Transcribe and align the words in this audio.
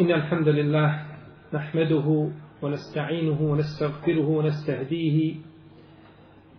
إن 0.00 0.12
الحمد 0.12 0.48
لله 0.48 1.02
نحمده 1.54 2.28
ونستعينه 2.62 3.40
ونستغفره 3.40 4.28
ونستهديه 4.28 5.34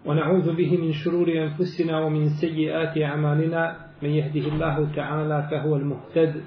ونعوذ 0.05 0.55
به 0.55 0.77
من 0.77 0.91
شرور 0.91 1.27
أنفسنا 1.27 1.99
ومن 1.99 2.29
سيئات 2.29 2.97
أعمالنا. 2.97 3.75
من 4.03 4.09
يهده 4.09 4.47
الله 4.53 4.87
تعالى 4.95 5.47
فهو 5.51 5.75
المهتد. 5.75 6.41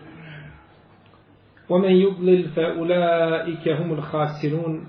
ومن 1.68 1.90
يضلل 1.90 2.48
فأولئك 2.48 3.68
هم 3.68 3.92
الخاسرون. 3.92 4.86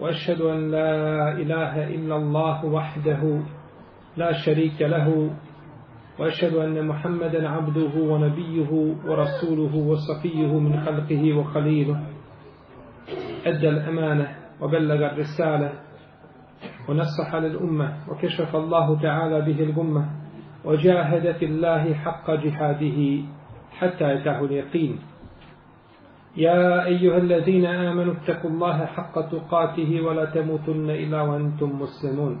وأشهد 0.00 0.40
أن 0.40 0.70
لا 0.70 1.32
إله 1.32 1.94
إلا 1.94 2.16
الله 2.16 2.64
وحده 2.64 3.40
لا 4.16 4.32
شريك 4.32 4.82
له. 4.82 5.30
وأشهد 6.18 6.54
أن 6.54 6.86
محمدا 6.86 7.48
عبده 7.48 7.94
ونبيه 7.96 8.70
ورسوله 9.06 9.76
وصفيه 9.76 10.58
من 10.58 10.80
خلقه 10.80 11.38
وخليله. 11.38 12.00
أدى 13.46 13.68
الأمانة 13.68 14.36
وبلغ 14.60 15.06
الرسالة 15.12 15.72
ونصح 16.88 17.34
للأمة 17.34 17.96
وكشف 18.08 18.56
الله 18.56 19.00
تعالى 19.00 19.40
به 19.40 19.62
الأمة 19.62 20.04
وجاهد 20.64 21.32
في 21.32 21.44
الله 21.44 21.94
حق 21.94 22.30
جهاده 22.30 23.22
حتى 23.70 24.04
يتاه 24.14 24.44
اليقين. 24.44 24.98
يا 26.36 26.84
أيها 26.84 27.18
الذين 27.18 27.66
آمنوا 27.66 28.14
اتقوا 28.14 28.50
الله 28.50 28.86
حق 28.86 29.20
تقاته 29.20 30.00
ولا 30.00 30.24
تموتن 30.24 30.90
إلا 30.90 31.22
وأنتم 31.22 31.80
مسلمون. 31.80 32.40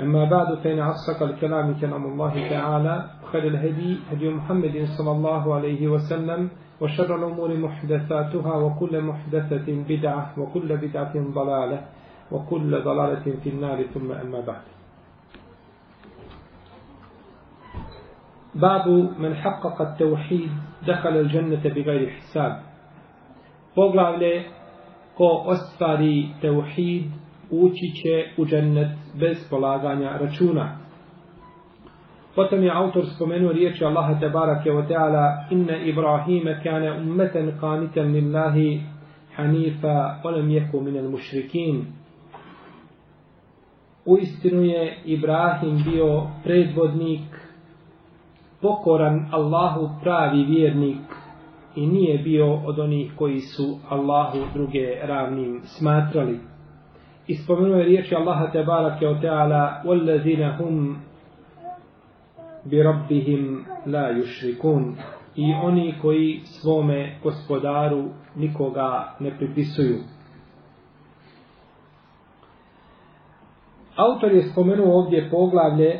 أما 0.00 0.24
بعد 0.24 0.54
فإن 0.54 0.78
أصدق 0.78 1.22
الكلام 1.22 1.74
كلام 1.80 2.04
الله 2.06 2.48
تعالى 2.50 3.10
خير 3.32 3.46
الهدي 3.46 3.98
هدي 4.12 4.28
محمد 4.30 4.84
صلى 4.98 5.10
الله 5.10 5.54
عليه 5.54 5.88
وسلم 5.88 6.50
وشر 6.80 7.16
الأمور 7.16 7.56
محدثاتها 7.56 8.54
وكل 8.56 9.00
محدثة 9.00 9.66
بدعة 9.88 10.32
وكل 10.38 10.76
بدعة 10.76 11.12
ضلالة 11.14 11.80
وكل 12.32 12.82
ضلالة 12.82 13.26
في 13.44 13.48
النار 13.50 13.82
ثم 13.94 14.12
أما 14.12 14.40
بعد. 14.40 14.64
باب 18.54 18.88
من 19.18 19.34
حقق 19.34 19.82
التوحيد 19.82 20.50
دخل 20.86 21.16
الجنة 21.16 21.62
بغير 21.64 22.10
حساب. 22.10 22.72
poglavlje 23.72 24.52
ko 25.16 25.48
ostvari 25.48 26.36
teuhid 26.40 27.08
ući 27.60 27.92
će 28.02 28.42
u 28.42 28.46
džennet 28.46 28.88
bez 29.20 29.48
polaganja 29.50 30.18
računa. 30.20 30.78
Potom 32.34 32.62
je 32.62 32.70
autor 32.70 33.04
spomenuo 33.16 33.52
riječi 33.52 33.84
Allaha 33.84 34.20
tebarake 34.20 34.70
wa 34.70 34.88
ta'ala 34.88 35.46
inna 35.50 35.76
Ibrahima 35.76 36.54
kana 36.62 36.96
ummeten 36.96 37.52
qanitan 37.60 38.12
lillahi 38.12 38.80
hanifa 39.36 40.20
wa 40.24 40.30
lam 40.30 40.84
minel 40.84 41.10
mušrikin. 41.10 41.86
U 44.04 44.18
istinu 44.18 44.62
je 44.62 44.96
Ibrahim 45.04 45.84
bio 45.84 46.22
predvodnik 46.44 47.20
pokoran 48.62 49.28
Allahu 49.32 49.90
pravi 50.02 50.44
vjernik 50.44 51.00
i 51.76 51.86
nije 51.86 52.18
bio 52.18 52.54
od 52.54 52.78
onih 52.78 53.12
koji 53.16 53.40
su 53.40 53.78
Allahu 53.88 54.38
druge 54.54 54.96
ravnim 55.02 55.60
smatrali 55.64 56.51
I 57.27 57.35
spomenuo 57.35 57.77
je 57.77 57.85
riječi 57.85 58.15
Allaha 58.15 58.51
te 58.51 58.63
barake 58.63 59.07
o 59.07 59.15
teala 59.15 59.81
وَالَّذِينَ 59.85 60.43
هُمْ 60.59 60.95
بِرَبِّهِمْ 62.65 63.65
لَا 63.85 64.09
يُشْرِكُونَ 64.09 64.95
I 65.35 65.53
oni 65.63 65.95
koji 66.01 66.41
svome 66.43 67.19
gospodaru 67.23 68.09
nikoga 68.35 69.15
ne 69.19 69.37
pripisuju. 69.37 69.97
Autor 73.95 74.31
je 74.31 74.43
spomenuo 74.43 74.99
ovdje 74.99 75.29
poglavlje 75.29 75.99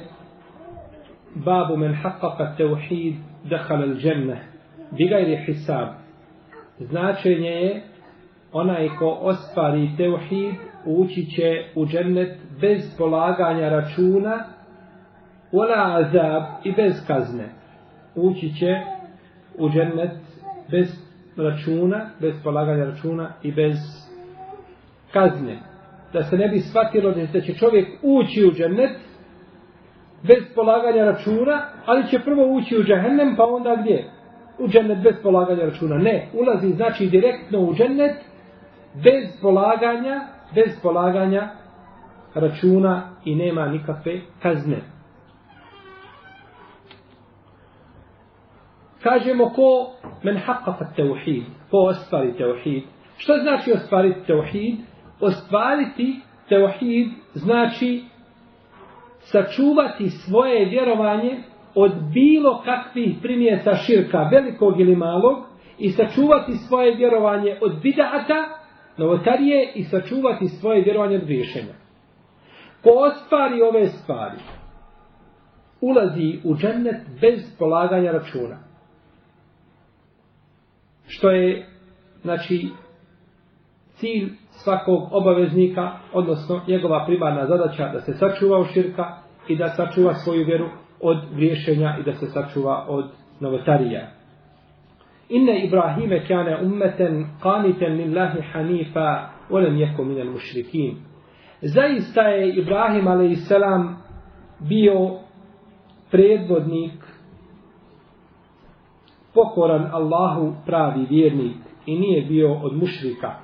babu 1.36 1.78
men 1.78 1.94
haqqaqa 1.94 2.56
tevhid 2.58 3.16
dehal 3.44 3.82
al 3.82 3.96
dženne 3.96 4.38
bigajri 4.92 5.38
hisab 5.46 5.88
značenje 6.80 7.50
je 7.50 7.82
onaj 8.52 8.90
ko 9.00 9.18
ostvari 9.22 9.90
tevhid 9.98 10.56
ući 10.87 11.27
će 11.27 11.65
u 11.75 11.87
džennet 11.87 12.39
bez 12.61 12.97
polaganja 12.99 13.69
računa 13.69 14.45
wala 15.53 15.99
azab 15.99 16.43
i 16.65 16.73
bez 16.73 17.07
kazne 17.07 17.49
ući 18.15 18.55
će 18.59 18.81
u 19.59 19.69
džennet 19.69 20.11
bez 20.71 20.87
računa 21.37 22.11
bez 22.21 22.35
polaganja 22.45 22.85
računa 22.85 23.33
i 23.43 23.53
bez 23.53 23.77
kazne 25.13 25.59
da 26.13 26.23
se 26.23 26.37
ne 26.37 26.49
bi 26.49 26.59
shvatilo 26.59 27.15
da 27.33 27.41
će 27.41 27.55
čovjek 27.55 27.89
ući 28.03 28.45
u 28.45 28.53
džennet 28.53 28.97
bez 30.23 30.55
polaganja 30.55 31.05
računa, 31.05 31.63
ali 31.87 32.09
će 32.09 32.19
prvo 32.19 32.55
ući 32.57 32.77
u 32.77 32.83
džahennem, 32.83 33.37
pa 33.37 33.45
onda 33.45 33.77
gdje? 33.81 34.11
U 34.59 34.69
džennet 34.69 34.99
bez 35.03 35.15
polaganja 35.23 35.65
računa. 35.65 35.99
Ne, 35.99 36.29
ulazi 36.35 36.69
znači 36.69 37.07
direktno 37.07 37.59
u 37.59 37.75
džennet 37.75 38.17
bez 38.95 39.41
polaganja, 39.43 40.21
bez 40.55 40.83
polaganja 40.83 41.49
računa 42.35 43.11
i 43.25 43.35
nema 43.35 43.67
nikakve 43.67 44.21
kazne. 44.43 44.83
Kažemo 49.03 49.51
ko 49.51 49.93
men 50.23 50.37
haqqaqa 50.37 50.95
teuhid, 50.97 51.45
ko 51.71 51.77
ostvari 51.77 52.33
teuhid. 52.37 52.83
Što 53.17 53.33
znači 53.43 53.73
ostvariti 53.73 54.27
teuhid? 54.27 54.79
Ostvariti 55.21 56.21
teuhid 56.49 57.09
znači 57.35 58.05
sačuvati 59.19 60.11
svoje 60.11 60.65
vjerovanje 60.65 61.43
od 61.75 61.93
bilo 62.15 62.63
kakvih 62.65 63.17
primjesa 63.23 63.75
širka, 63.75 64.29
velikog 64.33 64.81
ili 64.81 64.97
malog, 64.97 65.39
i 65.79 65.91
sačuvati 65.91 66.53
svoje 66.53 66.97
vjerovanje 66.97 67.59
od 67.63 67.81
bidata, 67.83 68.62
novotarije, 69.03 69.73
i 69.75 69.85
sačuvati 69.85 70.49
svoje 70.49 70.83
vjerovanje 70.83 71.17
od 71.17 71.25
griješenja. 71.25 71.75
Ko 72.83 72.91
ostvari 72.91 73.63
ove 73.63 73.87
stvari, 73.87 74.39
ulazi 75.81 76.41
u 76.45 76.57
džennet 76.57 76.97
bez 77.21 77.57
polaganja 77.59 78.13
računa. 78.13 78.59
Što 81.07 81.31
je, 81.31 81.67
znači, 82.23 82.69
cilj 83.95 84.29
svakog 84.51 85.09
obaveznika, 85.11 85.93
odnosno 86.13 86.61
njegova 86.69 87.05
primarna 87.07 87.47
zadaća 87.47 87.89
da 87.89 88.01
se 88.01 88.13
sačuva 88.13 88.59
u 88.59 88.65
širka 88.65 89.17
i 89.49 89.57
da 89.57 89.69
sačuva 89.69 90.15
svoju 90.15 90.45
vjeru 90.47 90.69
od 91.01 91.19
griješenja 91.35 91.97
i 92.01 92.03
da 92.03 92.13
se 92.13 92.27
sačuva 92.27 92.87
od 92.89 93.11
novotarija. 93.41 94.22
Inna 95.33 95.53
Ibrahime 95.53 96.25
kane 96.29 96.57
ummeten 96.63 97.27
qaniten 97.43 97.97
lillahi 97.97 98.43
hanifa 98.53 99.31
olem 99.51 99.77
jeko 99.77 100.05
minel 100.05 100.31
mušrikin. 100.31 100.97
Zaista 101.63 102.23
je 102.23 102.49
Ibrahim 102.59 103.09
a.s. 103.09 103.53
bio 104.69 105.19
predvodnik 106.11 107.01
pokoran 109.35 109.89
Allahu 109.93 110.55
pravi 110.67 111.07
vjernik 111.11 111.57
i 111.87 111.99
nije 111.99 112.23
bio 112.23 112.53
od 112.53 112.77
mušrika. 112.77 113.35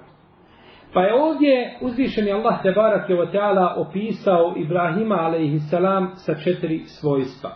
Pa 0.93 1.03
je 1.03 1.23
ovdje 1.23 1.79
uzvišeni 1.81 2.33
Allah 2.33 2.62
te 2.62 2.73
barak 2.73 3.11
je 3.11 3.31
Teala 3.31 3.75
opisao 3.77 4.55
Ibrahima 4.57 5.15
a.s. 5.15 5.71
sa 6.25 6.35
četiri 6.35 6.85
svojstva. 6.85 7.51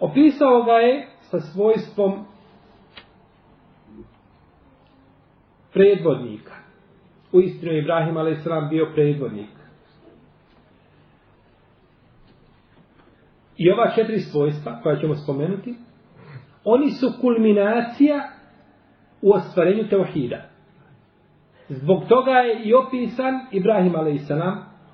Opisao 0.00 0.62
ga 0.62 0.72
je 0.72 1.08
sa 1.20 1.40
svojstvom 1.40 2.33
predvodnika. 5.74 6.54
U 7.32 7.40
istinu 7.40 7.72
je 7.72 7.78
Ibrahim 7.78 8.16
a.s. 8.16 8.70
bio 8.70 8.90
predvodnik. 8.94 9.50
I 13.56 13.70
ova 13.70 13.90
četiri 13.94 14.20
svojstva 14.20 14.80
koja 14.82 14.96
ćemo 14.96 15.14
spomenuti, 15.14 15.74
oni 16.64 16.90
su 16.90 17.12
kulminacija 17.20 18.30
u 19.22 19.32
ostvarenju 19.32 19.88
teohida. 19.88 20.42
Zbog 21.68 22.04
toga 22.08 22.30
je 22.30 22.60
i 22.64 22.74
opisan 22.74 23.34
Ibrahim 23.52 23.96
a.s. 23.96 24.30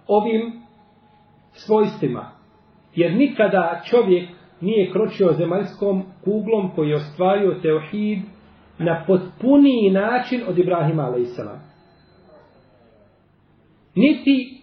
ovim 0.06 0.62
svojstvima. 1.53 2.31
Jer 2.94 3.15
nikada 3.15 3.82
čovjek 3.85 4.29
nije 4.61 4.93
kročio 4.93 5.32
zemaljskom 5.32 6.03
kuglom 6.25 6.71
koji 6.75 6.88
je 6.88 6.97
ostvario 6.97 7.59
teohid 7.62 8.19
na 8.81 9.05
potpuniji 9.06 9.91
način 9.91 10.41
od 10.49 10.59
Ibrahima 10.59 11.03
a.s. 11.03 11.38
Niti 13.94 14.61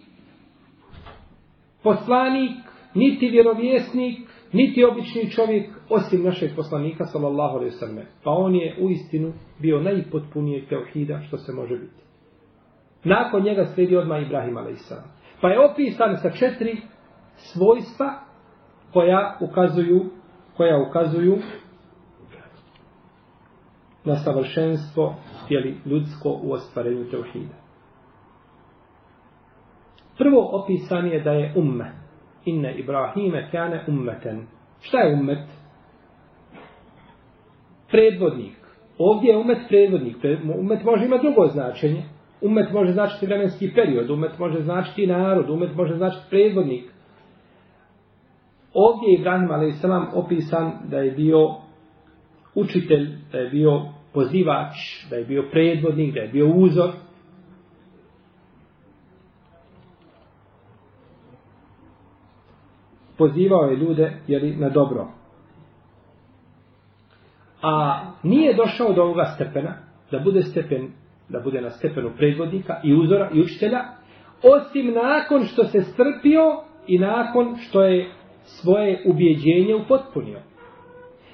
poslanik, 1.82 2.56
niti 2.94 3.28
vjerovjesnik, 3.28 4.18
niti 4.52 4.84
obični 4.84 5.30
čovjek, 5.30 5.70
osim 5.88 6.22
našeg 6.22 6.50
poslanika, 6.56 7.04
sallallahu 7.04 7.56
alaihi 7.56 7.70
sallam. 7.70 8.04
Pa 8.24 8.30
on 8.30 8.54
je 8.54 8.76
u 8.80 8.90
istinu 8.90 9.32
bio 9.58 9.80
najpotpunije 9.80 10.66
teohida 10.66 11.20
što 11.26 11.36
se 11.36 11.52
može 11.52 11.78
biti. 11.78 12.02
Nakon 13.04 13.42
njega 13.42 13.66
sledi 13.66 13.96
odmah 13.96 14.22
Ibrahim 14.22 14.56
a.s. 14.56 14.92
Pa 15.40 15.48
je 15.48 15.70
opisan 15.70 16.16
sa 16.16 16.30
četiri 16.30 16.76
svojstva 17.36 18.20
koja 18.92 19.38
ukazuju 19.40 20.10
koja 20.56 20.88
ukazuju 20.88 21.38
na 24.04 24.16
savršenstvo 24.16 25.14
jeli, 25.48 25.76
ljudsko 25.86 26.40
u 26.42 26.52
ostvarenju 26.52 27.10
teuhida. 27.10 27.54
Prvo 30.18 30.48
opisan 30.52 31.06
je 31.06 31.20
da 31.20 31.32
je 31.32 31.52
umme. 31.56 31.92
Inne 32.44 32.78
Ibrahime 32.78 33.48
kane 33.50 33.84
ummeten. 33.88 34.46
Šta 34.80 34.98
je 34.98 35.14
ummet? 35.14 35.48
Predvodnik. 37.90 38.56
Ovdje 38.98 39.30
je 39.30 39.38
umet 39.38 39.58
predvodnik. 39.68 40.16
Umet 40.58 40.84
može 40.84 41.04
imati 41.04 41.26
drugo 41.26 41.46
značenje. 41.46 42.02
Umet 42.40 42.72
može 42.72 42.92
značiti 42.92 43.26
vremenski 43.26 43.72
period. 43.74 44.10
Umet 44.10 44.38
može 44.38 44.62
značiti 44.62 45.06
narod. 45.06 45.50
Umet 45.50 45.76
može 45.76 45.96
značiti 45.96 46.26
predvodnik. 46.30 46.84
Ovdje 48.74 49.08
je 49.08 49.18
Ibrahim 49.18 49.50
a.s. 49.50 49.84
opisan 50.14 50.72
da 50.84 50.98
je 50.98 51.10
bio 51.10 51.67
učitelj, 52.60 53.08
da 53.32 53.38
je 53.38 53.50
bio 53.50 53.82
pozivač, 54.12 54.74
da 55.10 55.16
je 55.16 55.24
bio 55.24 55.44
predvodnik, 55.50 56.14
da 56.14 56.20
je 56.20 56.28
bio 56.28 56.48
uzor. 56.48 56.90
Pozivao 63.18 63.64
je 63.64 63.76
ljude 63.76 64.12
jeli, 64.26 64.56
na 64.56 64.68
dobro. 64.68 65.08
A 67.62 68.00
nije 68.22 68.54
došao 68.54 68.92
do 68.92 69.02
ovoga 69.02 69.24
stepena, 69.34 69.74
da 70.10 70.18
bude 70.18 70.42
stepen, 70.42 70.88
da 71.28 71.40
bude 71.40 71.60
na 71.60 71.70
stepenu 71.70 72.10
predvodnika 72.16 72.80
i 72.84 72.94
uzora 72.94 73.30
i 73.34 73.40
učitelja, 73.40 73.80
osim 74.42 74.94
nakon 74.94 75.44
što 75.44 75.64
se 75.64 75.80
strpio 75.80 76.62
i 76.86 76.98
nakon 76.98 77.56
što 77.56 77.82
je 77.82 78.10
svoje 78.44 79.02
ubjeđenje 79.06 79.74
upotpunio. 79.74 80.38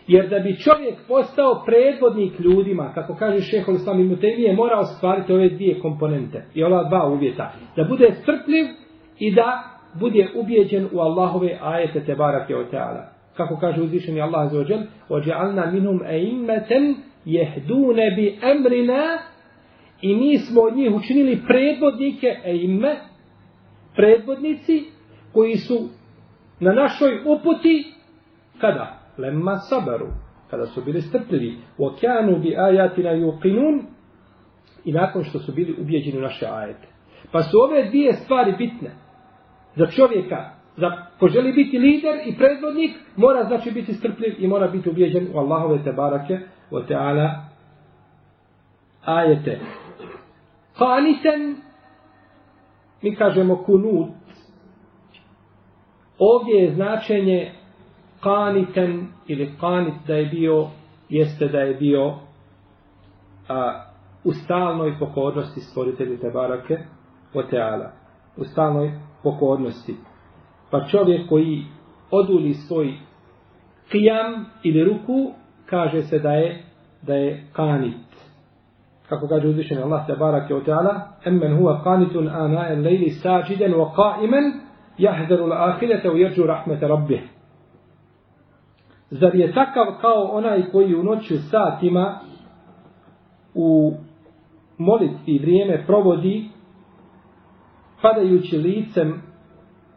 Jer 0.06 0.28
da 0.28 0.38
bi 0.38 0.56
čovjek 0.56 0.94
postao 1.08 1.62
predvodnik 1.66 2.40
ljudima, 2.40 2.92
kako 2.94 3.14
kaže 3.14 3.40
šehol 3.40 3.74
Islam 3.74 4.00
i 4.00 4.04
Mutemije, 4.04 4.52
mora 4.52 4.78
ostvariti 4.78 5.32
ove 5.32 5.48
dvije 5.48 5.80
komponente 5.80 6.44
i 6.54 6.64
ova 6.64 6.84
dva 6.84 7.08
uvjeta. 7.08 7.52
Da 7.76 7.84
bude 7.84 8.10
strpljiv 8.22 8.66
i 9.18 9.34
da 9.34 9.62
bude 9.94 10.28
ubijeđen 10.34 10.88
u 10.92 11.00
Allahove 11.00 11.58
ajete 11.62 12.04
te 12.04 12.14
barake 12.14 12.56
o 12.56 12.64
teala. 12.64 13.04
Kako 13.36 13.56
kaže 13.56 13.82
uzvišeni 13.82 14.20
Allah 14.20 14.52
za 14.52 14.58
ođel, 14.58 14.80
ođe'alna 15.08 15.72
minum 15.72 16.00
eimmeten 16.06 16.94
jehdune 17.24 18.10
bi 18.10 18.38
emrina 18.42 19.18
i 20.02 20.16
mi 20.16 20.38
smo 20.38 20.60
od 20.60 20.76
njih 20.76 20.94
učinili 20.94 21.42
predvodnike 21.46 22.36
eimme, 22.44 22.96
predvodnici 23.96 24.84
koji 25.32 25.56
su 25.56 25.88
na 26.60 26.72
našoj 26.72 27.20
uputi 27.26 27.84
kada? 28.58 29.03
Lemma 29.18 29.56
sabaru. 29.56 30.06
Kada 30.50 30.66
su 30.66 30.82
bili 30.84 31.00
strpljivi. 31.00 31.58
Wa 31.78 31.94
kanu 32.00 32.38
bi 32.38 32.56
ayatina 32.56 33.10
yuqinun 33.10 33.82
i 34.84 34.92
nakon 34.92 35.24
što 35.24 35.38
su 35.38 35.52
bili 35.52 35.76
ubijeđeni 35.80 36.18
u 36.18 36.22
naše 36.22 36.46
ajete. 36.46 36.88
Pa 37.32 37.42
su 37.42 37.58
ove 37.58 37.88
dvije 37.88 38.12
stvari 38.12 38.54
bitne. 38.58 38.90
Za 39.76 39.86
čovjeka, 39.86 40.50
za 40.76 40.90
ko 41.18 41.28
želi 41.28 41.52
biti 41.52 41.78
lider 41.78 42.14
i 42.26 42.36
predvodnik, 42.36 42.90
mora 43.16 43.44
znači 43.44 43.70
biti 43.70 43.92
strpljiv 43.92 44.34
i 44.38 44.48
mora 44.48 44.68
biti 44.68 44.90
ubijeđen 44.90 45.28
u 45.34 45.38
Allahove 45.38 45.84
te 45.84 45.92
barake 45.92 46.38
o 46.70 46.80
ta'ala 46.80 47.30
ajete. 49.04 49.60
Qaniten 50.78 51.54
mi 53.02 53.16
kažemo 53.16 53.56
kunut 53.56 54.08
Ovdje 56.18 56.54
je 56.54 56.74
značenje 56.74 57.52
kaniten 58.24 59.06
ili 59.26 59.54
kanit 59.60 59.94
da 60.06 60.14
je 60.14 60.26
bio, 60.26 60.66
jeste 61.08 61.48
da 61.48 61.58
je 61.58 61.74
bio 61.74 62.14
a, 63.48 63.84
u 64.24 64.32
stalnoj 64.32 64.98
pokornosti 64.98 65.60
stvoritelju 65.60 66.18
Tebarake 66.18 66.78
o 67.34 67.42
Teala. 67.42 67.92
U 68.36 68.44
stalnoj 68.44 68.92
pokornosti. 69.22 69.96
Pa 70.70 70.86
čovjek 70.86 71.28
koji 71.28 71.64
oduli 72.10 72.54
svoj 72.54 72.94
kijam 73.88 74.46
ili 74.62 74.84
ruku, 74.84 75.32
kaže 75.66 76.02
se 76.02 76.18
da 76.18 76.32
je 76.32 76.62
da 77.02 77.14
je 77.14 77.44
kanit. 77.52 77.96
Kako 79.08 79.28
kaže 79.28 79.48
uzvišen 79.48 79.82
Allah 79.82 80.06
Tebarake 80.06 80.54
o 80.54 80.60
Teala, 80.60 81.00
emmen 81.24 81.58
huwa 81.58 81.84
qanitun 81.84 82.28
ana 82.28 82.68
el 82.68 82.82
lejli 82.82 83.10
sađiden 83.10 83.72
wa 83.72 83.94
qaimen 83.94 84.52
jahdaru 84.98 85.52
ahirete 85.52 86.10
u 86.10 86.16
jerđu 86.16 86.46
rahmete 86.46 86.88
rabbih. 86.88 87.33
Zar 89.10 89.34
je 89.34 89.52
takav 89.52 89.86
kao 90.00 90.22
onaj 90.22 90.62
koji 90.72 90.94
u 90.94 91.02
noću 91.02 91.34
satima 91.50 92.20
u 93.54 93.92
molitvi 94.78 95.38
vrijeme 95.38 95.86
provodi 95.86 96.48
padajući 98.02 98.58
licem 98.58 99.22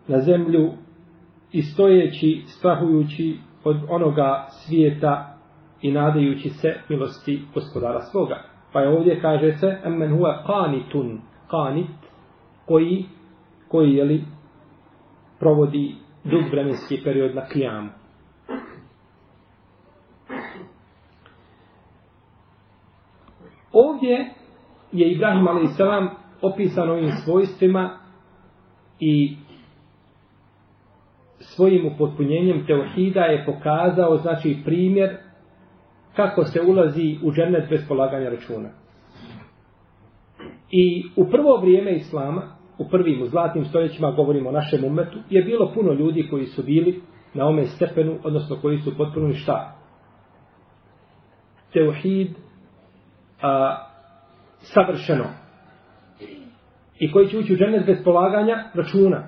na 0.07 0.19
zemlju 0.19 0.71
i 1.51 1.61
stojeći, 1.61 2.43
strahujući 2.47 3.37
od 3.63 3.77
onoga 3.89 4.45
svijeta 4.49 5.37
i 5.81 5.91
nadajući 5.91 6.49
se 6.49 6.75
milosti 6.89 7.41
gospodara 7.53 8.01
svoga. 8.01 8.43
Pa 8.73 8.81
je 8.81 8.89
ovdje 8.89 9.21
kaže 9.21 9.53
se, 9.53 9.77
emmen 9.85 10.11
huwa 10.11 10.43
qanitun, 10.47 11.17
qanit, 11.49 11.87
koji, 12.65 13.05
koji 13.67 13.93
je 13.93 14.03
li 14.03 14.23
provodi 15.39 15.95
dug 16.23 16.43
vremenski 16.51 17.01
period 17.03 17.35
na 17.35 17.45
kijamu. 17.45 17.89
Ovdje 23.85 24.29
je 24.91 25.11
Ibrahim 25.11 25.47
a.s. 25.47 25.79
opisan 26.41 26.89
ovim 26.89 27.11
svojstvima 27.25 27.99
i 28.99 29.37
svojim 31.39 31.85
upotpunjenjem 31.85 32.65
teohida 32.65 33.21
je 33.21 33.45
pokazao 33.45 34.17
znači 34.17 34.57
primjer 34.65 35.17
kako 36.15 36.43
se 36.43 36.61
ulazi 36.61 37.17
u 37.23 37.31
džennet 37.31 37.69
bez 37.69 37.87
polaganja 37.87 38.29
računa. 38.29 38.69
I 40.71 41.03
u 41.15 41.25
prvo 41.29 41.57
vrijeme 41.57 41.95
Islama, 41.95 42.41
u 42.77 42.89
prvim, 42.89 43.21
u 43.21 43.25
zlatnim 43.25 43.65
stoljećima, 43.65 44.11
govorimo 44.11 44.49
o 44.49 44.51
našem 44.51 44.83
umetu, 44.83 45.19
je 45.29 45.43
bilo 45.43 45.71
puno 45.73 45.93
ljudi 45.93 46.27
koji 46.29 46.45
su 46.45 46.63
bili 46.63 47.01
na 47.33 47.45
ome 47.47 47.65
stepenu, 47.65 48.17
odnosno 48.23 48.57
koji 48.61 48.77
su 48.77 48.97
potpuno 48.97 49.33
šta? 49.33 49.75
Teuhid 51.73 52.46
a, 53.41 53.77
savršeno. 54.59 55.25
I 56.99 57.11
koji 57.11 57.27
će 57.27 57.37
ući 57.37 57.53
u 57.53 57.57
džennet 57.57 57.85
bez 57.85 58.03
polaganja 58.03 58.63
računa. 58.73 59.23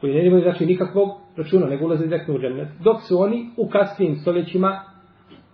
Koji 0.00 0.14
ne 0.14 0.26
imaju 0.26 0.42
znači 0.42 0.66
nikakvog 0.66 1.08
računa, 1.36 1.66
nego 1.66 1.84
ulaze 1.84 2.06
direktno 2.06 2.34
u 2.34 2.38
džennet. 2.38 2.68
Dok 2.80 3.02
su 3.02 3.20
oni 3.20 3.50
u 3.56 3.68
kasnim 3.68 4.16
stoljećima, 4.16 4.80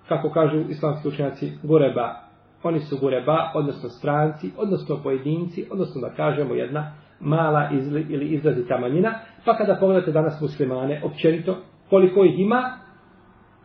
kako 0.08 0.30
kažu 0.30 0.60
islamski 0.68 1.08
učenjaci, 1.08 1.52
goreba. 1.62 2.14
Oni 2.62 2.80
su 2.80 2.98
goreba, 3.00 3.52
odnosno 3.54 3.88
stranci, 3.88 4.50
odnosno 4.56 5.02
pojedinci, 5.02 5.66
odnosno 5.70 6.00
da 6.00 6.14
kažemo 6.14 6.54
jedna 6.54 6.92
mala 7.20 7.70
izli, 7.72 8.06
ili 8.08 8.26
izrazita 8.26 8.78
manjina, 8.78 9.14
pa 9.44 9.56
kada 9.56 9.76
pogledate 9.80 10.12
danas 10.12 10.40
muslimane, 10.40 11.02
općenito, 11.04 11.56
koliko 11.90 12.24
ih 12.24 12.38
ima, 12.38 12.78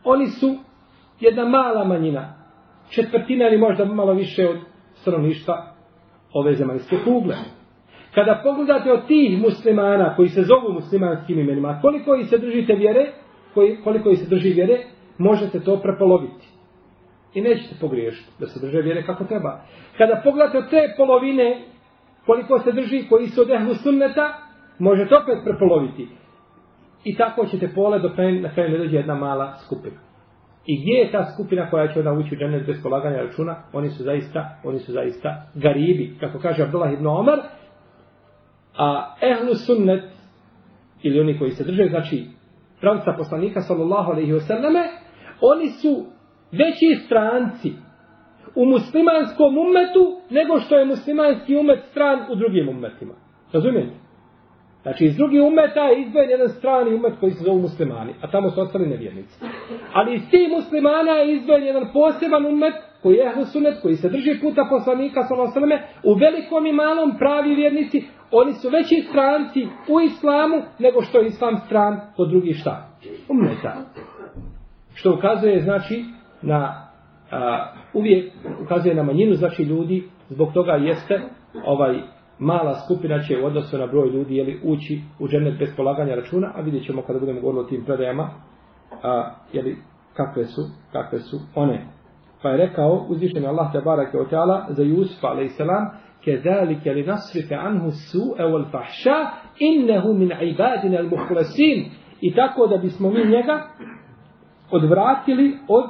oni 0.03 0.27
su 0.27 0.55
jedna 1.19 1.45
mala 1.45 1.83
manjina, 1.83 2.33
četvrtina 2.89 3.47
ili 3.47 3.57
možda 3.57 3.85
malo 3.85 4.13
više 4.13 4.49
od 4.49 4.57
stanovništva 4.93 5.75
ove 6.33 6.55
zemaljske 6.55 6.97
kugle. 7.03 7.35
Kada 8.15 8.41
pogledate 8.43 8.91
od 8.91 9.07
tih 9.07 9.41
muslimana 9.41 10.15
koji 10.15 10.29
se 10.29 10.41
zovu 10.41 10.73
muslimanskim 10.73 11.39
imenima, 11.39 11.79
koliko 11.81 12.15
ih 12.15 12.27
se 12.27 12.37
držite 12.37 12.73
vjere, 12.73 13.11
koji, 13.53 13.77
koliko 13.83 14.09
ih 14.09 14.19
se 14.19 14.29
drži 14.29 14.49
vjere, 14.49 14.77
možete 15.17 15.59
to 15.59 15.79
prepoloviti. 15.79 16.47
I 17.33 17.41
nećete 17.41 17.75
pogriješiti 17.81 18.31
da 18.39 18.47
se 18.47 18.59
drže 18.65 18.81
vjere 18.81 19.05
kako 19.05 19.23
treba. 19.23 19.61
Kada 19.97 20.21
pogledate 20.23 20.57
od 20.57 20.69
te 20.69 20.93
polovine 20.97 21.61
koliko 22.25 22.59
se 22.59 22.71
drži, 22.71 23.07
koji 23.09 23.27
su 23.27 23.41
od 23.41 23.49
ehlu 23.49 23.73
sunneta, 23.73 24.33
možete 24.79 25.15
opet 25.15 25.37
prepoloviti. 25.43 26.07
I 27.03 27.15
tako 27.17 27.45
ćete 27.45 27.73
pole 27.75 27.99
do 27.99 28.09
kraju, 28.15 28.41
na 28.41 28.53
kraju 28.53 28.71
ne 28.71 28.77
dođe 28.77 28.97
jedna 28.97 29.15
mala 29.15 29.57
skupina. 29.57 30.04
I 30.65 30.81
gdje 30.81 30.93
je 30.93 31.11
ta 31.11 31.31
skupina 31.33 31.69
koja 31.69 31.93
će 31.93 31.99
onda 31.99 32.11
ući 32.11 32.35
u 32.35 32.37
džennet 32.37 32.67
bez 32.67 32.83
polaganja 32.83 33.21
računa? 33.21 33.55
Oni 33.73 33.89
su 33.89 34.03
zaista, 34.03 34.59
oni 34.63 34.79
su 34.79 34.91
zaista 34.91 35.43
garibi. 35.55 36.17
Kako 36.19 36.39
kaže 36.39 36.63
Abdullah 36.63 36.93
ibn 36.93 37.07
Omar, 37.07 37.39
a 38.77 39.15
ehlu 39.21 39.53
sunnet, 39.55 40.03
ili 41.03 41.19
oni 41.19 41.39
koji 41.39 41.51
se 41.51 41.63
drže, 41.63 41.87
znači 41.89 42.25
pravca 42.81 43.13
poslanika 43.17 43.61
sallallahu 43.61 44.11
alaihi 44.11 44.33
wasallame, 44.33 44.87
oni 45.41 45.69
su 45.69 46.05
veći 46.51 47.05
stranci 47.05 47.73
u 48.55 48.65
muslimanskom 48.65 49.57
umetu 49.57 50.21
nego 50.29 50.59
što 50.59 50.77
je 50.77 50.85
muslimanski 50.85 51.55
umet 51.55 51.79
stran 51.91 52.19
u 52.31 52.35
drugim 52.35 52.69
umetima. 52.69 53.13
Razumijete? 53.53 54.04
Znači, 54.85 55.05
iz 55.05 55.15
drugih 55.17 55.41
umeta 55.43 55.79
je 55.79 56.01
izdvojen 56.01 56.29
jedan 56.29 56.49
strani 56.49 56.95
umet 56.95 57.13
koji 57.19 57.31
se 57.31 57.43
zove 57.43 57.61
muslimani, 57.61 58.13
a 58.21 58.31
tamo 58.31 58.49
su 58.49 58.61
ostali 58.61 58.87
nevjernici. 58.87 59.39
Ali 59.93 60.15
iz 60.15 60.21
tih 60.31 60.49
muslimana 60.49 61.11
je 61.11 61.35
izdvojen 61.35 61.63
jedan 61.63 61.85
poseban 61.93 62.45
umet 62.45 62.73
koji 63.03 63.15
je 63.15 63.27
ehlusunet, 63.27 63.81
koji 63.81 63.95
se 63.95 64.09
drži 64.09 64.39
puta 64.41 64.67
poslanika, 64.69 65.23
sallam, 65.23 65.69
u 66.03 66.13
velikom 66.13 66.65
i 66.65 66.73
malom 66.73 67.17
pravi 67.17 67.55
vjernici, 67.55 68.03
oni 68.31 68.53
su 68.53 68.69
veći 68.69 69.05
stranci 69.09 69.67
u 69.89 70.01
islamu 70.01 70.61
nego 70.79 71.01
što 71.01 71.19
je 71.19 71.27
islam 71.27 71.57
stran 71.65 71.99
kod 72.15 72.29
drugih 72.29 72.55
šta? 72.57 72.89
Umeta. 73.29 73.75
Što 74.93 75.13
ukazuje, 75.13 75.61
znači, 75.61 76.03
na 76.41 76.89
a, 77.31 77.73
uvijek 77.93 78.33
ukazuje 78.61 78.95
na 78.95 79.03
manjinu, 79.03 79.33
znači 79.33 79.63
ljudi, 79.63 80.03
zbog 80.29 80.53
toga 80.53 80.71
jeste 80.71 81.21
ovaj 81.65 82.14
mala 82.38 82.74
skupina 82.84 83.22
će 83.22 83.42
u 83.42 83.46
odnosu 83.46 83.78
na 83.78 83.86
broj 83.86 84.08
ljudi 84.08 84.36
jeli, 84.36 84.60
ući 84.64 85.00
u 85.18 85.28
džennet 85.28 85.58
bez 85.58 85.68
polaganja 85.76 86.14
računa, 86.14 86.52
a 86.54 86.60
vidjet 86.60 86.86
ćemo 86.86 87.02
kada 87.02 87.18
budemo 87.18 87.40
govorili 87.40 87.64
o 87.64 87.68
tim 87.68 87.84
predajama, 87.84 88.30
a, 89.02 89.30
jeli, 89.52 89.76
kakve 90.14 90.44
su, 90.44 90.62
kakve 90.92 91.18
su 91.18 91.40
one. 91.54 91.86
Pa 92.42 92.48
je 92.48 92.56
rekao 92.56 93.06
uzvišeni 93.08 93.46
Allah 93.46 93.72
te 93.72 93.80
barake 93.80 94.18
od 94.18 94.30
teala 94.30 94.66
za 94.70 94.82
Jusuf 94.82 95.24
a.s. 95.24 95.60
كذلك 96.24 96.88
لنصرف 96.88 97.52
عنه 97.52 97.86
السوء 97.86 98.42
والفحشاء 98.42 99.32
إنه 99.62 100.12
من 100.12 100.32
عبادنا 100.32 101.00
المخلصين 101.00 101.90
i 102.22 102.34
tako 102.34 102.66
da 102.66 102.76
bismo 102.76 103.10
mi 103.10 103.24
njega 103.24 103.62
odvratili 104.70 105.58
od 105.68 105.84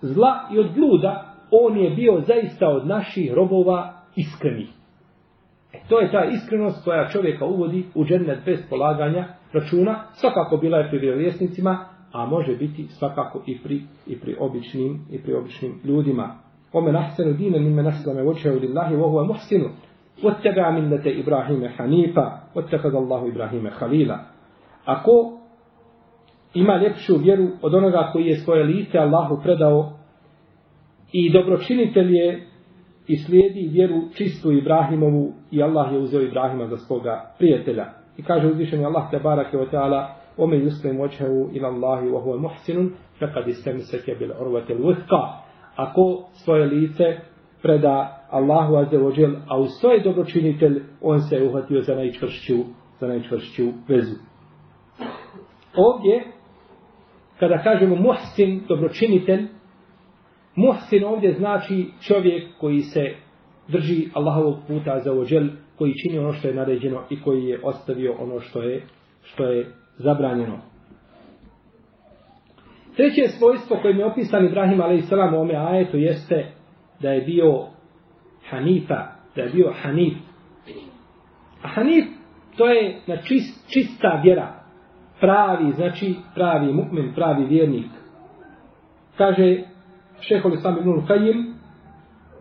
zla 0.00 0.48
i 0.52 0.58
od 0.58 0.74
bluda 0.74 1.34
on 1.50 1.78
je 1.78 1.90
bio 1.90 2.20
zaista 2.20 2.68
od 2.68 2.86
naših 2.86 3.32
robova 3.32 3.92
iskrenih 4.16 4.68
E, 5.73 5.77
to 5.89 5.99
je 5.99 6.11
ta 6.11 6.25
iskrenost 6.25 6.83
koja 6.83 7.09
čovjeka 7.09 7.45
uvodi 7.45 7.85
u 7.95 8.05
džennet 8.05 8.39
bez 8.45 8.59
polaganja 8.69 9.27
računa, 9.53 10.03
svakako 10.13 10.57
bila 10.57 10.77
je 10.77 10.89
pri 10.89 10.99
vjerovjesnicima, 10.99 11.85
a 12.11 12.25
može 12.25 12.55
biti 12.55 12.87
svakako 12.87 13.43
i 13.45 13.57
pri, 13.63 13.81
i 14.07 14.19
pri 14.19 14.35
običnim 14.39 14.99
i 15.11 15.23
pri 15.23 15.33
običnim 15.33 15.79
ljudima. 15.83 16.35
Ome 16.73 16.91
nahsenu 16.91 17.33
dine 17.33 17.59
mime 17.59 17.83
naslame 17.83 18.23
vočehu 18.23 18.59
lillahi 18.59 18.95
vohu 18.95 19.19
je 19.19 19.27
muhsinu. 19.27 19.69
Ottega 20.23 20.71
millete 20.71 21.11
Ibrahime 21.11 21.69
Hanifa, 21.77 22.31
ottekad 22.55 22.95
Allahu 22.95 23.27
Ibrahime 23.27 23.69
Halila. 23.69 24.19
Ako 24.85 25.39
ima 26.53 26.77
ljepšu 26.77 27.15
vjeru 27.17 27.47
od 27.61 27.73
onoga 27.73 28.09
koji 28.13 28.25
je 28.25 28.37
svoje 28.37 28.63
lice 28.63 28.97
Allahu 28.97 29.39
predao 29.43 29.93
i 31.11 31.31
dobročinitelj 31.33 32.15
je 32.15 32.46
i 33.07 33.17
slijedi 33.17 33.69
vjeru 33.71 34.01
čistu 34.15 34.51
Ibrahimovu 34.51 35.33
i 35.51 35.63
Allah 35.63 35.93
je 35.93 35.99
uzeo 35.99 36.21
Ibrahima 36.21 36.67
za 36.67 36.77
svoga 36.77 37.35
prijatelja. 37.37 37.85
I 38.17 38.23
kaže 38.23 38.47
uzvišeni 38.47 38.85
Allah 38.85 39.11
te 39.11 39.19
barake 39.19 39.57
o 39.57 39.65
teala 39.65 40.15
ome 40.37 40.57
yuslim 40.57 40.97
vočehu 40.97 41.49
ila 41.53 41.67
Allahi 41.67 42.07
wa 42.07 42.23
huwa 42.23 42.41
muhsinun 42.41 42.91
fekad 43.19 43.47
istem 43.47 43.79
seke 43.79 44.15
bil 44.19 44.31
urvate 44.41 44.73
lutka. 44.73 45.17
Ako 45.75 46.23
svoje 46.31 46.65
lice 46.65 47.03
preda 47.61 48.25
Allahu 48.31 48.75
azze 48.75 48.97
ođel, 48.97 49.35
a 49.47 49.59
u 49.59 49.65
svoj 49.67 50.01
dobročinitelj 50.03 50.83
on 51.01 51.19
se 51.19 51.43
uhvatio 51.43 51.81
za 51.81 51.95
najčvršću, 51.95 52.55
za 52.99 53.07
najčvršću 53.07 53.63
vezu. 53.87 54.15
Ovdje, 55.75 56.23
kada 57.39 57.63
kažemo 57.63 57.95
muhsin, 57.95 58.63
dobročinitelj, 58.67 59.47
Muhsin 60.57 61.03
ovdje 61.05 61.33
znači 61.33 61.85
čovjek 62.01 62.57
koji 62.59 62.81
se 62.81 63.15
drži 63.67 64.09
Allahovog 64.13 64.55
puta 64.67 64.99
za 64.99 65.13
ođel, 65.13 65.49
koji 65.77 65.93
čini 65.93 66.19
ono 66.19 66.33
što 66.33 66.47
je 66.47 66.53
naređeno 66.53 67.03
i 67.09 67.21
koji 67.21 67.45
je 67.45 67.59
ostavio 67.63 68.15
ono 68.19 68.39
što 68.39 68.61
je, 68.61 68.83
što 69.23 69.43
je 69.43 69.71
zabranjeno. 69.97 70.59
Treće 72.95 73.27
svojstvo 73.27 73.77
kojim 73.81 73.99
je 73.99 74.05
opisan 74.05 74.45
Ibrahim 74.45 74.81
a.s. 74.81 75.11
u 75.11 75.39
ome 75.39 75.55
ajetu 75.55 75.97
jeste 75.97 76.51
da 77.01 77.11
je 77.11 77.21
bio 77.21 77.65
Hanifa, 78.49 79.07
da 79.35 79.41
je 79.41 79.49
bio 79.49 79.73
Hanif. 79.81 80.13
A 81.63 81.67
Hanif 81.67 82.05
to 82.57 82.67
je 82.67 83.01
na 83.07 83.17
čist, 83.17 83.73
čista 83.73 84.21
vjera. 84.23 84.53
Pravi, 85.19 85.71
znači 85.71 86.15
pravi 86.35 86.73
mu'min, 86.73 87.15
pravi 87.15 87.45
vjernik. 87.45 87.85
Kaže 89.17 89.63
šehol 90.21 90.53
Islam 90.53 90.77
ibn 90.77 91.07
Kajim 91.07 91.53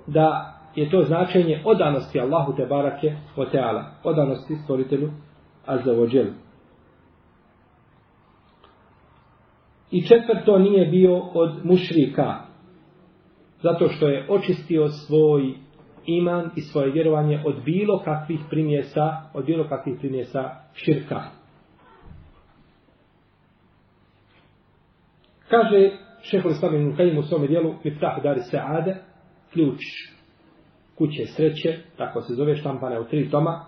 da 0.07 0.57
je 0.75 0.91
to 0.91 1.03
značenje 1.03 1.63
odanosti 1.65 2.21
Allahu 2.21 2.57
te 2.57 2.67
barake 2.67 3.17
o 3.37 3.45
teala, 3.45 3.85
odanosti 4.05 4.57
stvoritelju 4.57 5.11
Azza 5.67 5.93
wa 5.93 6.11
džel. 6.11 6.27
I 9.91 10.07
četvrto 10.07 10.59
nije 10.59 10.87
bio 10.87 11.19
od 11.19 11.65
mušrika, 11.65 12.35
zato 13.63 13.89
što 13.89 14.09
je 14.09 14.27
očistio 14.31 14.89
svoj 14.89 15.55
iman 16.07 16.51
i 16.57 16.61
svoje 16.61 16.93
vjerovanje 16.93 17.43
od 17.47 17.63
bilo 17.65 18.03
kakvih 18.05 18.41
primjesa, 18.51 19.17
od 19.35 19.45
bilo 19.45 19.69
kakvih 19.69 19.99
primjesa 19.99 20.51
širka. 20.75 21.23
Kaže 25.49 26.06
šehol 26.31 26.51
Islam 26.51 26.75
ibn 26.75 26.97
Kajim 26.97 27.19
u 27.19 27.23
svome 27.23 27.47
dijelu 27.47 27.75
Miftah 27.85 28.23
Dari 28.23 28.41
Saade, 28.41 28.97
ključ 29.53 29.81
kuće 30.99 31.27
sreće, 31.27 31.79
tako 31.97 32.21
se 32.21 32.35
zove 32.35 32.57
štampane 32.57 33.01
u 33.01 33.05
tri 33.05 33.31
toma, 33.31 33.65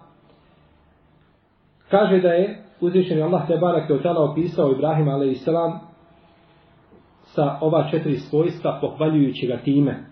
kaže 1.90 2.20
da 2.20 2.28
je 2.28 2.64
uzvišeni 2.80 3.22
Allah 3.22 3.46
te 3.46 3.56
barak 3.56 3.90
je 3.90 3.96
otala 3.96 4.30
opisao 4.30 4.72
Ibrahim 4.72 5.08
a.s. 5.08 5.44
sa 7.22 7.58
ova 7.60 7.90
četiri 7.90 8.16
svojstva 8.16 8.78
pohvaljujući 8.80 9.46
ga 9.46 9.56
time. 9.56 10.04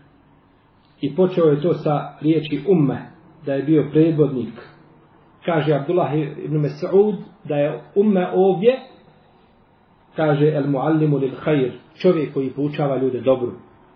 I 1.00 1.17
počeo 1.17 1.45
je 1.45 1.61
to 1.61 1.75
sa 1.75 2.17
riječi 2.21 2.65
umme, 2.69 3.11
da 3.47 3.55
je 3.55 3.62
bio 3.62 3.88
predvodnik. 3.93 4.55
Kaže 5.45 5.75
Abdullah 5.75 6.15
ibn 6.45 6.57
Mas'ud 6.57 7.17
da 7.45 7.57
je 7.57 7.81
umme 7.95 8.31
ovdje 8.35 8.81
kaže 10.17 10.49
el 10.49 10.67
muallimu 10.67 11.19
lil 11.19 11.37
khair, 11.45 11.73
čovjek 11.99 12.35
koji 12.35 12.50
poučava 12.50 12.97
ljude 12.97 13.21
dobru. 13.21 13.53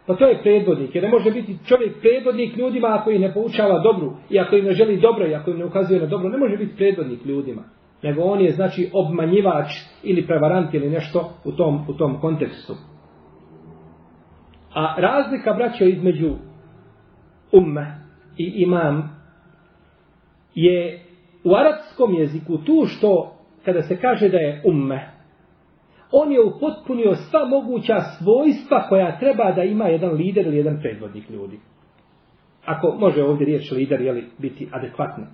Pa 0.07 0.17
to 0.17 0.27
je 0.27 0.43
predvodnik, 0.43 0.95
jer 0.95 1.05
ne 1.05 1.11
može 1.11 1.31
biti 1.31 1.59
čovjek 1.67 2.01
predvodnik 2.01 2.57
ljudima 2.57 2.89
ako 2.89 3.11
ih 3.11 3.21
ne 3.21 3.35
poučava 3.35 3.79
dobru, 3.79 4.13
i 4.31 4.41
ako 4.41 4.57
im 4.57 4.65
ne 4.65 4.73
želi 4.73 5.01
dobro, 5.01 5.27
i 5.27 5.35
ako 5.35 5.51
im 5.51 5.59
ne 5.59 5.65
ukazuje 5.65 6.01
na 6.01 6.07
dobro, 6.07 6.29
ne 6.29 6.39
može 6.39 6.57
biti 6.57 6.77
predvodnik 6.77 7.25
ljudima. 7.25 7.63
Nego 8.03 8.23
on 8.23 8.41
je, 8.41 8.53
znači, 8.53 8.91
obmanjivač 8.93 9.67
ili 10.03 10.27
prevarant 10.27 10.75
ili 10.75 10.91
nešto 10.91 11.31
u 11.45 11.53
tom, 11.53 11.85
u 11.89 11.93
tom 11.93 12.21
kontekstu. 12.21 12.75
A 14.75 14.95
razlika, 14.99 15.53
braćo, 15.53 15.85
između 15.85 16.31
umme 17.53 18.01
i 18.39 18.53
imam 18.57 19.21
je 20.55 21.01
u 21.45 21.55
arapskom 21.55 22.15
jeziku 22.15 22.59
tu 22.59 22.85
što, 22.87 23.37
kada 23.65 23.83
se 23.83 23.97
kaže 24.01 24.29
da 24.29 24.39
je 24.39 24.63
umme, 24.65 25.20
on 26.13 26.33
je 26.33 26.41
upotpunio 26.41 27.15
sva 27.15 27.45
moguća 27.45 28.01
svojstva 28.01 28.87
koja 28.89 29.19
treba 29.19 29.53
da 29.53 29.63
ima 29.63 29.85
jedan 29.85 30.13
lider 30.13 30.47
ili 30.47 30.57
jedan 30.57 30.81
predvodnik 30.81 31.31
ljudi. 31.31 31.61
Ako 32.65 32.97
može 32.99 33.23
ovdje 33.23 33.47
riječ 33.47 33.71
lider 33.71 34.01
jeli, 34.01 34.27
biti 34.39 34.69
adekvatna. 34.73 35.27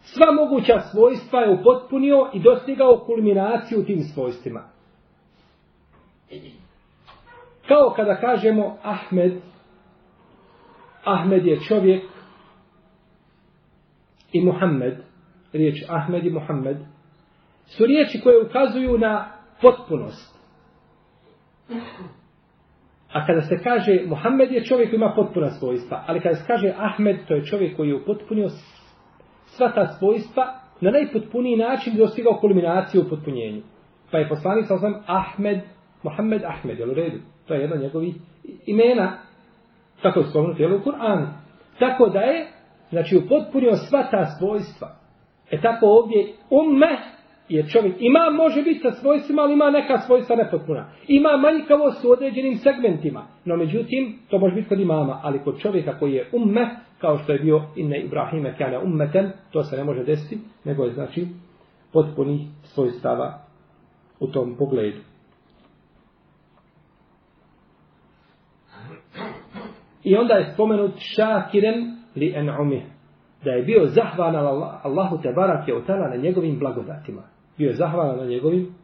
Sva 0.00 0.26
moguća 0.32 0.80
svojstva 0.80 1.40
je 1.40 1.60
upotpunio 1.60 2.30
i 2.34 2.40
dostigao 2.40 3.04
kulminaciju 3.06 3.84
tim 3.84 4.00
svojstvima. 4.00 4.62
Kao 7.68 7.92
kada 7.96 8.20
kažemo 8.20 8.76
Ahmed, 8.82 9.32
Ahmed 11.04 11.46
je 11.46 11.60
čovjek 11.60 12.04
i 14.32 14.40
Muhammed, 14.40 14.98
riječ 15.52 15.84
Ahmed 15.88 16.26
i 16.26 16.30
Muhammed, 16.30 16.76
su 17.66 17.86
riječi 17.86 18.20
koje 18.20 18.46
ukazuju 18.46 18.98
na 18.98 19.37
potpunost. 19.62 20.38
A 23.12 23.26
kada 23.26 23.40
se 23.40 23.62
kaže 23.62 24.02
Muhammed 24.06 24.52
je 24.52 24.64
čovjek 24.64 24.90
koji 24.90 24.96
ima 24.96 25.12
potpuna 25.16 25.50
svojstva, 25.50 26.04
ali 26.06 26.20
kada 26.20 26.34
se 26.34 26.44
kaže 26.46 26.74
Ahmed, 26.76 27.16
to 27.28 27.34
je 27.34 27.44
čovjek 27.44 27.76
koji 27.76 27.88
je 27.88 27.96
upotpunio 27.96 28.48
sva 29.46 29.72
ta 29.74 29.86
svojstva 29.86 30.54
na 30.80 30.90
najpotpuniji 30.90 31.56
način 31.56 31.94
i 31.94 31.98
dostigao 31.98 32.38
kulminaciju 32.40 33.02
u 33.02 33.08
potpunjenju. 33.08 33.62
Pa 34.10 34.18
je 34.18 34.28
poslanik 34.28 34.66
sa 34.66 34.74
osam 34.74 34.94
Ahmed, 35.06 35.60
Muhammed 36.02 36.44
Ahmed, 36.44 36.78
jel 36.78 36.90
u 36.90 36.94
redu? 36.94 37.18
To 37.46 37.54
je 37.54 37.60
jedno 37.60 37.76
njegovih 37.76 38.14
imena, 38.66 39.18
kako 40.02 40.20
je 40.20 40.26
spomenuti, 40.26 40.62
jel 40.62 40.74
u 40.74 40.80
Kur'anu. 40.80 41.26
Tako 41.78 42.08
da 42.08 42.20
je, 42.20 42.46
znači, 42.90 43.16
upotpunio 43.16 43.74
sva 43.74 44.02
ta 44.10 44.24
svojstva. 44.24 44.88
E 45.50 45.60
tako 45.60 45.86
ovdje 45.86 46.32
umme 46.50 46.98
Jer 47.48 47.70
čovjek 47.72 47.96
ima, 47.98 48.30
može 48.30 48.62
biti 48.62 48.80
sa 48.80 48.90
svojstvima, 48.90 49.42
ali 49.42 49.52
ima 49.52 49.70
neka 49.70 49.98
svojstva 49.98 50.36
nepotpuna. 50.36 50.90
Ima 51.08 51.36
manjkavost 51.36 52.04
u 52.04 52.10
određenim 52.10 52.54
segmentima. 52.54 53.26
No 53.44 53.56
međutim, 53.56 54.18
to 54.30 54.38
može 54.38 54.54
biti 54.54 54.68
kod 54.68 54.80
imama, 54.80 55.20
ali 55.22 55.38
kod 55.44 55.58
čovjeka 55.58 55.98
koji 55.98 56.12
je 56.12 56.28
umme, 56.32 56.70
kao 56.98 57.18
što 57.18 57.32
je 57.32 57.38
bio 57.38 57.62
inne 57.76 58.00
Ibrahime 58.00 58.56
kjana 58.56 58.80
ummeten, 58.80 59.30
to 59.52 59.62
se 59.62 59.76
ne 59.76 59.84
može 59.84 60.04
desiti, 60.04 60.38
nego 60.64 60.84
je 60.84 60.92
znači 60.92 61.26
potpuni 61.92 62.48
svojstava 62.62 63.38
u 64.20 64.26
tom 64.26 64.56
pogledu. 64.58 65.00
I 70.04 70.16
onda 70.16 70.34
je 70.34 70.52
spomenut 70.54 70.92
šakiren 70.96 71.96
li 72.16 72.32
en 72.36 72.50
umih. 72.60 72.82
Da 73.44 73.50
je 73.50 73.62
bio 73.62 73.86
zahvalan 73.86 74.46
Allahu 74.82 75.18
te 75.22 75.32
barak 75.32 75.68
je 75.68 75.82
na 75.88 76.16
njegovim 76.16 76.58
blagodatima 76.58 77.37
bio 77.58 77.68
je 77.68 77.74
zahvalan 77.74 78.18
na 78.18 78.24
njegovim 78.24 78.74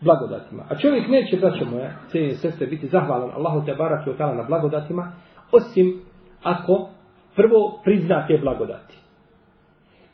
blagodatima. 0.00 0.64
A 0.68 0.76
čovjek 0.76 1.08
neće, 1.08 1.36
braćo 1.36 1.64
moja, 1.64 1.90
cijenje 2.08 2.34
sestre, 2.34 2.66
biti 2.66 2.86
zahvalan 2.86 3.30
Allahu 3.30 3.66
te 3.66 3.74
barak 3.74 4.06
i 4.06 4.10
otala 4.10 4.34
na 4.34 4.42
blagodatima, 4.42 5.12
osim 5.52 6.00
ako 6.42 6.88
prvo 7.36 7.80
prizna 7.84 8.26
te 8.26 8.38
blagodati. 8.38 8.96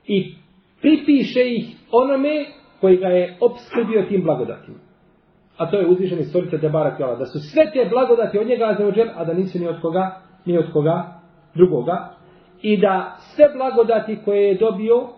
I 0.07 0.35
pripiše 0.81 1.41
ih 1.45 1.77
onome 1.93 2.47
koji 2.81 2.97
ga 2.97 3.07
je 3.07 3.37
obskrbio 3.41 4.03
tim 4.09 4.23
blagodatima. 4.23 4.79
A 5.57 5.71
to 5.71 5.79
je 5.79 5.87
uzvišeni 5.87 6.25
stolica 6.25 6.59
te 6.59 6.69
barak 6.69 7.01
i 7.01 7.03
da 7.19 7.27
su 7.27 7.39
sve 7.41 7.71
te 7.73 7.89
blagodati 7.91 8.39
od 8.39 8.47
njega 8.47 8.77
zaođer, 8.79 9.11
a 9.17 9.25
da 9.25 9.35
nisu 9.35 9.59
ni 9.59 9.69
od 9.69 9.81
koga, 9.83 10.21
ni 10.45 10.59
od 10.59 10.73
koga 10.73 11.21
drugoga. 11.55 12.09
I 12.63 12.77
da 12.81 13.17
sve 13.19 13.45
blagodati 13.57 14.19
koje 14.25 14.49
je 14.49 14.59
dobio, 14.59 15.09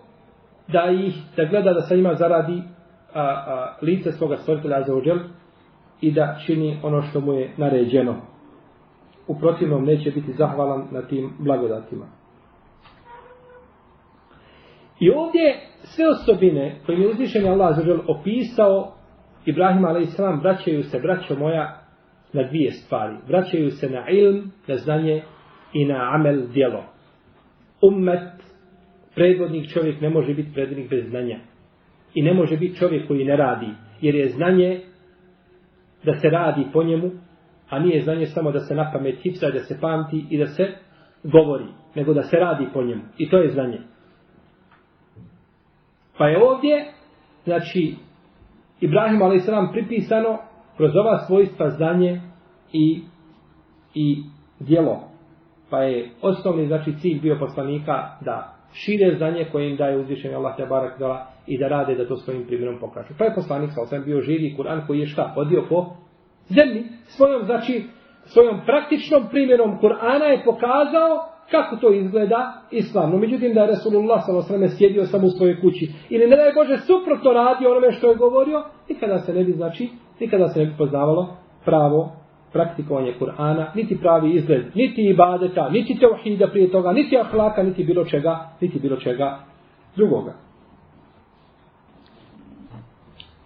da 0.68 0.90
ih, 0.90 1.14
da 1.36 1.44
gleda 1.44 1.72
da 1.72 1.80
sa 1.80 1.94
njima 1.94 2.14
zaradi 2.14 2.62
a, 3.14 3.20
a, 3.22 3.76
lice 3.82 4.12
svoga 4.12 4.36
stvoritelja 4.36 4.82
za 4.82 4.94
uđel 4.94 5.18
i 6.00 6.12
da 6.12 6.38
čini 6.46 6.78
ono 6.82 7.02
što 7.02 7.20
mu 7.20 7.32
je 7.32 7.52
naređeno. 7.56 8.16
U 9.26 9.38
protivnom 9.38 9.84
neće 9.84 10.10
biti 10.10 10.32
zahvalan 10.32 10.88
na 10.90 11.02
tim 11.02 11.30
blagodatima. 11.38 12.06
I 15.00 15.10
ovdje 15.10 15.60
sve 15.82 16.08
osobine 16.08 16.80
koje 16.86 17.00
je 17.00 17.08
uzvišen 17.08 17.46
Allah 17.46 17.76
za 17.76 17.82
uđel 17.82 17.98
opisao 18.06 18.94
Ibrahim 19.46 19.84
a.s. 19.84 20.18
vraćaju 20.42 20.82
se, 20.82 21.00
braćo 21.00 21.38
moja, 21.38 21.80
na 22.32 22.42
dvije 22.42 22.70
stvari. 22.70 23.16
Vraćaju 23.28 23.70
se 23.70 23.90
na 23.90 24.10
ilm, 24.10 24.52
na 24.66 24.76
znanje 24.76 25.22
i 25.72 25.84
na 25.84 26.10
amel 26.14 26.46
djelo. 26.52 26.84
Ummet, 27.82 28.32
predvodnik 29.14 29.72
čovjek 29.72 30.00
ne 30.00 30.10
može 30.10 30.34
biti 30.34 30.52
predvodnik 30.54 30.90
bez 30.90 31.08
znanja. 31.08 31.38
I 32.14 32.22
ne 32.22 32.34
može 32.34 32.56
biti 32.56 32.76
čovjek 32.76 33.08
koji 33.08 33.24
ne 33.24 33.36
radi. 33.36 33.68
Jer 34.00 34.14
je 34.14 34.28
znanje 34.28 34.80
da 36.04 36.14
se 36.14 36.30
radi 36.30 36.66
po 36.72 36.82
njemu, 36.82 37.10
a 37.68 37.78
nije 37.78 38.02
znanje 38.02 38.26
samo 38.26 38.52
da 38.52 38.60
se 38.60 38.74
na 38.74 38.90
pamet 38.92 39.22
hipsa, 39.22 39.50
da 39.50 39.60
se 39.60 39.80
pamti 39.80 40.24
i 40.30 40.38
da 40.38 40.46
se 40.46 40.68
govori, 41.22 41.64
nego 41.94 42.14
da 42.14 42.22
se 42.22 42.36
radi 42.36 42.66
po 42.72 42.82
njemu. 42.82 43.02
I 43.18 43.30
to 43.30 43.38
je 43.38 43.50
znanje. 43.50 43.80
Pa 46.18 46.28
je 46.28 46.42
ovdje, 46.42 46.92
znači, 47.44 47.94
Ibrahim 48.80 49.22
a.s. 49.22 49.72
pripisano 49.72 50.38
kroz 50.76 50.96
ova 50.96 51.18
svojstva 51.18 51.70
znanje 51.70 52.20
i, 52.72 53.02
i 53.94 54.22
djelo. 54.60 55.08
Pa 55.70 55.82
je 55.82 56.10
osnovni, 56.22 56.66
znači, 56.66 56.94
cilj 56.98 57.20
bio 57.20 57.36
poslanika 57.40 58.16
da 58.20 58.53
šire 58.74 59.14
znanje 59.16 59.46
koje 59.52 59.70
im 59.70 59.76
daje 59.76 59.96
uzvišenje 59.96 60.34
Allah 60.34 60.56
te 60.56 60.66
barak 60.66 60.98
dala 60.98 61.26
i 61.46 61.58
da 61.58 61.68
rade 61.68 61.94
da 61.94 62.08
to 62.08 62.16
svojim 62.16 62.46
primjerom 62.46 62.78
pokažu. 62.80 63.14
Pa 63.18 63.24
je 63.24 63.34
poslanik 63.34 63.70
sa 63.74 63.82
osam 63.82 64.04
bio 64.04 64.20
živi 64.20 64.54
Kur'an 64.58 64.86
koji 64.86 64.98
je 64.98 65.06
šta? 65.06 65.34
Odio 65.36 65.66
po 65.68 65.86
zemlji. 66.48 66.84
Svojom, 67.06 67.44
znači, 67.44 67.82
svojom 68.24 68.60
praktičnom 68.66 69.22
primjerom 69.30 69.78
Kur'ana 69.80 70.24
je 70.24 70.44
pokazao 70.44 71.34
kako 71.50 71.76
to 71.76 71.92
izgleda 71.92 72.62
islamno. 72.70 73.18
Međutim, 73.18 73.54
da 73.54 73.60
je 73.60 73.66
Resulullah 73.66 74.22
sa 74.26 74.36
osam 74.36 74.68
sjedio 74.68 75.04
samo 75.04 75.26
u 75.26 75.30
svojoj 75.30 75.60
kući. 75.60 75.92
Ili 76.10 76.26
ne 76.26 76.36
da 76.36 76.42
je 76.42 76.52
Bože 76.52 76.76
suprotno 76.78 77.32
radio 77.32 77.70
onome 77.70 77.92
što 77.92 78.10
je 78.10 78.16
govorio, 78.16 78.64
nikada 78.88 79.18
se 79.18 79.32
ne 79.34 79.44
bi, 79.44 79.52
znači, 79.52 79.88
nikada 80.20 80.48
se 80.48 80.58
ne 80.58 80.66
bi 80.66 80.72
poznavalo 80.78 81.36
pravo 81.64 82.23
praktikovanje 82.53 83.13
Kur'ana, 83.19 83.71
niti 83.75 83.97
pravi 83.97 84.35
izgled, 84.35 84.65
niti 84.75 85.01
ibadeta, 85.01 85.69
niti 85.69 85.99
teuhida 85.99 86.47
prije 86.47 86.71
toga, 86.71 86.91
niti 86.91 87.17
ahlaka, 87.17 87.63
niti 87.63 87.83
bilo 87.83 88.05
čega, 88.05 88.49
niti 88.61 88.79
bilo 88.79 88.97
čega 88.97 89.39
drugoga. 89.95 90.33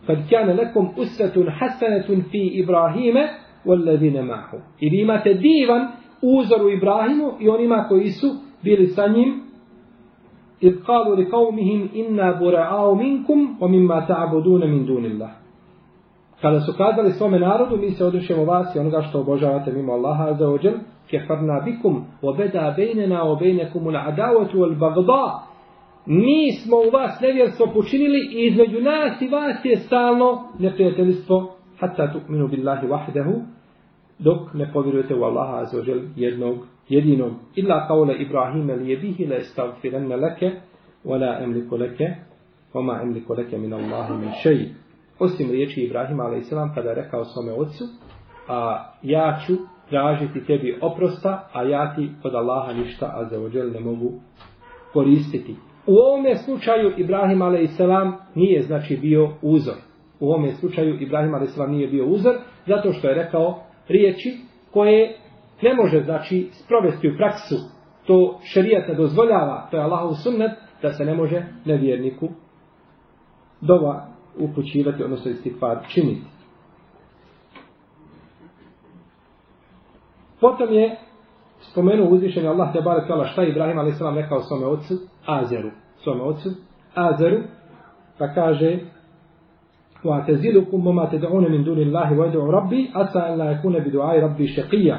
Kad 0.07 0.29
kjane 0.29 0.53
lekom 0.53 0.89
usvetun 0.97 1.49
hasanetun 1.59 2.23
fi 2.31 2.47
Ibrahime, 2.47 3.27
والذين 3.65 4.25
معه. 4.25 4.51
I 4.79 4.89
vi 4.89 5.01
imate 5.01 5.33
divan 5.33 5.87
uzor 6.21 6.65
u 6.65 6.69
Ibrahimu 6.69 7.31
i 7.39 7.49
onima 7.49 7.85
koji 7.89 8.09
su 8.09 8.27
bili 8.61 8.87
sa 8.87 9.07
njim. 9.07 9.43
إذ 10.63 10.83
قالوا 10.87 11.15
لقومهم 11.15 11.89
إنا 11.95 12.31
براء 12.31 12.93
منكم 12.93 13.57
ومما 13.61 13.99
تعبدون 13.99 14.71
من 14.71 14.85
دون 14.85 15.05
الله. 15.05 15.31
Kada 16.42 16.60
su 16.60 16.72
kazali 16.72 17.12
svome 17.12 17.38
narodu, 17.38 17.76
mi 17.76 17.90
se 17.90 18.04
odrušimo 18.04 18.44
vas 18.44 18.74
i 18.74 18.78
onoga 18.78 19.02
što 19.02 19.20
obožavate 19.20 19.72
mimo 19.72 19.92
Allaha 19.92 20.34
za 20.34 20.48
ođel, 20.48 20.72
kefarna 21.10 21.60
bikum, 21.64 22.04
obeda 22.22 22.74
bejnena 22.76 23.22
obejnekum 23.22 23.86
ula 23.86 24.04
adavotu 24.06 24.62
al 24.62 24.74
bagda. 24.74 25.48
Mi 26.06 26.52
smo 26.52 26.76
u 26.76 26.90
vas 26.92 27.20
nevjerstvo 27.20 27.66
počinili 27.74 28.18
i 28.18 28.46
između 28.46 28.80
nas 28.80 29.20
i 29.20 29.28
vas 29.28 29.64
je 29.64 29.76
stalno 29.76 30.44
neprijateljstvo, 30.58 31.54
hatta 31.80 32.12
tu'minu 32.12 32.48
billahi 32.48 32.86
wahdahu, 32.86 33.40
dok 34.18 34.54
ne 34.54 34.72
povjerujete 34.72 35.14
u 35.14 35.22
Allaha 35.22 35.64
za 35.64 35.82
jednog 36.16 36.56
jedinom. 36.88 37.30
Illa 37.54 37.88
kaule 37.88 38.14
Ibrahima 38.14 38.72
li 38.72 38.90
je 38.90 39.26
la 39.28 39.36
le 39.36 39.42
stavfiranna 39.42 40.16
leke, 40.16 40.50
wala 41.04 41.42
emliku 41.42 41.76
leke, 41.76 42.14
wama 42.74 43.02
emliku 43.02 43.34
leke 43.34 43.58
min 43.58 43.72
Allahi 43.72 44.12
min 44.12 44.30
šeji 44.42 44.74
osim 45.18 45.50
riječi 45.50 45.80
Ibrahima 45.80 46.24
a.s. 46.24 46.50
kada 46.74 46.88
je 46.88 46.94
rekao 46.94 47.24
svome 47.24 47.52
ocu, 47.52 47.84
a 48.48 48.84
ja 49.02 49.38
ću 49.46 49.52
tražiti 49.90 50.44
tebi 50.44 50.78
oprosta, 50.82 51.48
a 51.52 51.62
ja 51.62 51.94
ti 51.94 52.10
od 52.24 52.34
Allaha 52.34 52.72
ništa, 52.72 53.12
a 53.14 53.24
za 53.24 53.40
ođel 53.40 53.72
ne 53.72 53.80
mogu 53.80 54.12
koristiti. 54.92 55.56
U 55.86 55.94
ovome 55.94 56.36
slučaju 56.36 56.92
Ibrahim 56.96 57.42
a.s. 57.42 57.78
nije 58.34 58.62
znači 58.62 58.96
bio 58.96 59.30
uzor. 59.42 59.74
U 60.20 60.28
ovome 60.28 60.52
slučaju 60.52 61.00
Ibrahim 61.00 61.34
a.s. 61.34 61.56
nije 61.68 61.88
bio 61.88 62.06
uzor, 62.06 62.34
zato 62.66 62.92
što 62.92 63.08
je 63.08 63.14
rekao 63.14 63.58
riječi 63.88 64.36
koje 64.70 65.16
ne 65.62 65.74
može 65.74 66.02
znači 66.04 66.48
sprovesti 66.52 67.08
u 67.08 67.16
praksu. 67.16 67.54
To 68.06 68.38
šerijat 68.42 68.88
ne 68.88 68.94
dozvoljava, 68.94 69.68
to 69.70 69.76
je 69.76 69.82
Allahov 69.82 70.14
sunnet, 70.14 70.50
da 70.82 70.92
se 70.92 71.04
ne 71.04 71.14
može 71.14 71.46
nevjerniku 71.64 72.28
dova 73.60 74.17
upućivati, 74.38 75.04
odnosno 75.04 75.30
istikvar 75.30 75.78
činiti. 75.88 76.26
Potom 80.40 80.72
je 80.72 80.96
spomenuo 81.60 82.08
uzvišenje 82.08 82.48
Allah 82.48 82.72
te 82.72 82.80
barek 82.80 83.08
tala 83.08 83.26
šta 83.26 83.42
je 83.42 83.50
Ibrahim 83.50 83.78
a.s. 83.78 84.00
rekao 84.14 84.42
svome 84.42 84.66
ocu 84.66 84.94
Azeru. 85.26 85.70
Svome 86.02 86.22
ocu 86.22 86.50
Azeru 86.94 87.38
pa 88.18 88.34
kaže 88.34 88.78
wa 90.04 90.26
tazilukum 90.26 90.94
ma 90.94 91.06
tad'un 91.06 91.50
min 91.50 91.64
duni 91.64 91.84
Allahi 91.84 92.14
wa 92.14 92.26
ad'u 92.26 92.50
rabbi 92.50 92.90
asa 92.94 93.20
an 93.20 93.38
la 93.38 93.44
yakuna 93.44 93.80
bi 93.80 93.90
du'ai 93.90 94.20
rabbi 94.20 94.46
shaqiya 94.46 94.96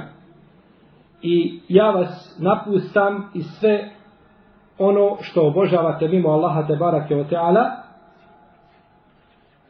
i 1.22 1.60
ja 1.68 1.92
vas 1.92 2.40
napustam 2.40 3.32
i 3.34 3.42
sve 3.44 3.90
ono 4.78 5.18
što 5.22 5.48
obožavate 5.48 6.08
mimo 6.08 6.30
Allaha 6.30 6.68
te 6.68 6.76
barake 6.76 7.16
o 7.16 7.24
teala 7.24 7.89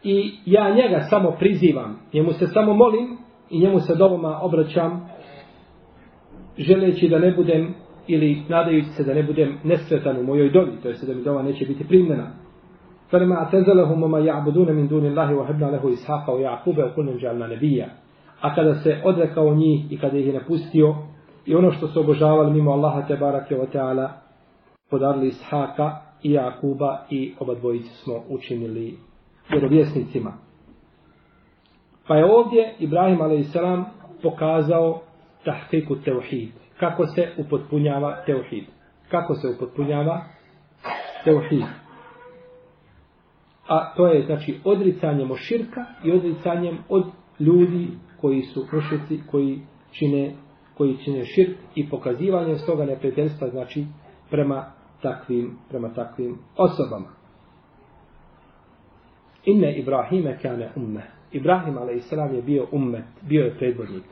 i 0.04 0.32
ja 0.46 0.76
njega 0.76 1.00
samo 1.10 1.32
prizivam, 1.32 2.00
njemu 2.14 2.32
se 2.32 2.48
samo 2.48 2.74
molim 2.74 3.18
i 3.50 3.60
njemu 3.60 3.80
se 3.80 3.96
doboma 3.96 4.40
obraćam 4.42 5.10
želeći 6.58 7.10
da 7.10 7.20
ne 7.20 7.32
budem 7.32 7.74
ili 8.08 8.42
nadajući 8.50 8.90
se 8.90 9.04
da 9.04 9.14
ne 9.14 9.24
budem 9.24 9.58
nesretan 9.64 10.18
u 10.18 10.24
mojoj 10.24 10.50
dobi, 10.50 10.72
to 10.84 10.90
jest 10.90 11.08
da 11.08 11.14
mi 11.14 11.24
dova 11.24 11.42
neće 11.42 11.66
biti 11.66 11.88
primljena. 11.88 12.32
Farma 13.12 13.36
atezalahum 13.40 14.00
ma 14.00 14.20
ya'buduna 14.20 14.74
min 14.74 14.88
duni 14.88 15.10
Allahi 15.10 15.34
wa 15.34 15.48
habna 15.48 15.70
lahu 15.70 15.90
ishaqa 15.90 16.32
wa 16.32 16.40
yaquba 16.40 16.84
wa 16.84 16.96
kullun 16.96 17.18
ja'alna 17.18 17.48
nabiyya. 17.48 17.86
a 18.42 18.56
kada 18.56 18.76
se 18.76 19.02
odrekao 19.04 19.56
njih 19.56 19.92
i 19.92 19.98
kada 19.98 20.18
ih 20.18 20.28
je 20.28 20.34
napustio 20.34 20.96
i 21.46 21.56
ono 21.56 21.72
što 21.72 21.88
su 21.88 22.00
obožavali 22.00 22.54
mimo 22.54 22.72
Allaha 22.72 23.08
te 23.08 23.16
barake 23.16 23.60
o 23.60 23.66
teala 23.66 24.12
podarili 24.90 25.28
Ishaka 25.28 25.98
i 26.24 26.32
Jakuba 26.32 27.06
i 27.10 27.34
oba 27.40 27.56
dvojice 27.56 27.90
smo 27.90 28.24
učinili 28.30 28.98
vjerovjesnicima. 29.52 30.34
Pa 32.08 32.16
je 32.16 32.26
ovdje 32.26 32.76
Ibrahim 32.80 33.22
a.s. 33.22 33.56
pokazao 34.22 35.02
tahkiku 35.46 35.96
teuhid. 35.96 36.50
Kako 36.80 37.06
se 37.08 37.30
upotpunjava 37.38 38.24
teuhid. 38.26 38.64
Kako 39.12 39.36
se 39.36 39.48
upotpunjava 39.48 40.24
teuhid. 41.24 41.64
A 43.68 43.94
to 43.96 44.08
je 44.08 44.26
znači 44.26 44.60
odricanjem 44.64 45.32
od 45.32 45.38
širka 45.38 45.86
i 46.04 46.12
odricanjem 46.12 46.78
od 46.90 47.06
ljudi 47.40 47.88
koji 48.22 48.42
su 48.42 48.66
mušici, 48.74 49.20
koji 49.32 49.62
čine, 49.92 50.36
koji 50.78 50.98
čine 50.98 51.26
širk 51.26 51.58
i 51.76 51.90
pokazivanjem 51.90 52.58
stoga 52.58 52.86
neprijateljstva 52.86 53.50
znači 53.50 53.86
prema 54.30 54.72
takvim, 55.02 55.58
prema 55.70 55.94
takvim 55.94 56.38
osobama. 56.58 57.19
Inne 59.46 59.78
Ibrahime 59.78 60.38
kane 60.42 60.72
umme. 60.76 61.02
Ibrahim 61.32 61.78
a.s. 61.78 62.12
je 62.36 62.42
bio 62.42 62.68
ummet, 62.72 63.06
bio 63.22 63.46
je 63.46 63.56
predvodnik. 63.56 64.04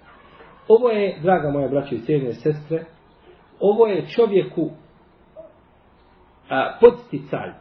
Ovo 0.68 0.90
je, 0.90 1.20
draga 1.22 1.50
moja 1.50 1.68
braća 1.68 1.96
i 1.96 2.00
cijene 2.00 2.34
sestre, 2.34 2.84
ovo 3.60 3.88
je 3.88 4.08
čovjeku 4.08 4.70
a, 6.50 6.78
podsticaj 6.82 7.52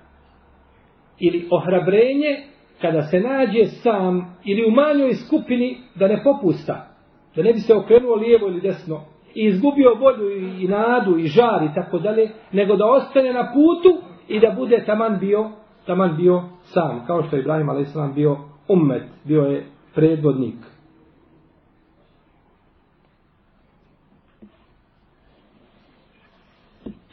ili 1.18 1.48
ohrabrenje 1.50 2.42
kada 2.80 3.02
se 3.02 3.20
nađe 3.20 3.64
sam 3.64 4.36
ili 4.44 4.66
u 4.66 4.70
manjoj 4.70 5.14
skupini 5.14 5.78
da 5.94 6.08
ne 6.08 6.22
popusta, 6.24 6.88
da 7.36 7.42
ne 7.42 7.52
bi 7.52 7.58
se 7.58 7.74
okrenuo 7.74 8.14
lijevo 8.14 8.48
ili 8.48 8.60
desno 8.60 9.04
i 9.34 9.46
izgubio 9.46 9.94
volju 9.94 10.30
i, 10.30 10.64
i 10.64 10.68
nadu 10.68 11.18
i 11.18 11.26
žar 11.26 11.62
i 11.62 11.74
tako 11.74 11.98
dalje, 11.98 12.30
nego 12.52 12.76
da 12.76 12.86
ostane 12.86 13.32
na 13.32 13.52
putu 13.52 14.02
i 14.28 14.40
da 14.40 14.50
bude 14.50 14.84
taman 14.86 15.18
bio, 15.18 15.50
taman 15.86 16.16
bio 16.16 16.42
sam, 16.62 17.06
kao 17.06 17.22
što 17.22 17.36
je 17.36 17.40
Ibrahim 17.40 17.68
a.s. 17.68 18.14
bio 18.14 18.36
ummet, 18.68 19.02
bio 19.24 19.42
je 19.42 19.66
predvodnik. 19.94 20.54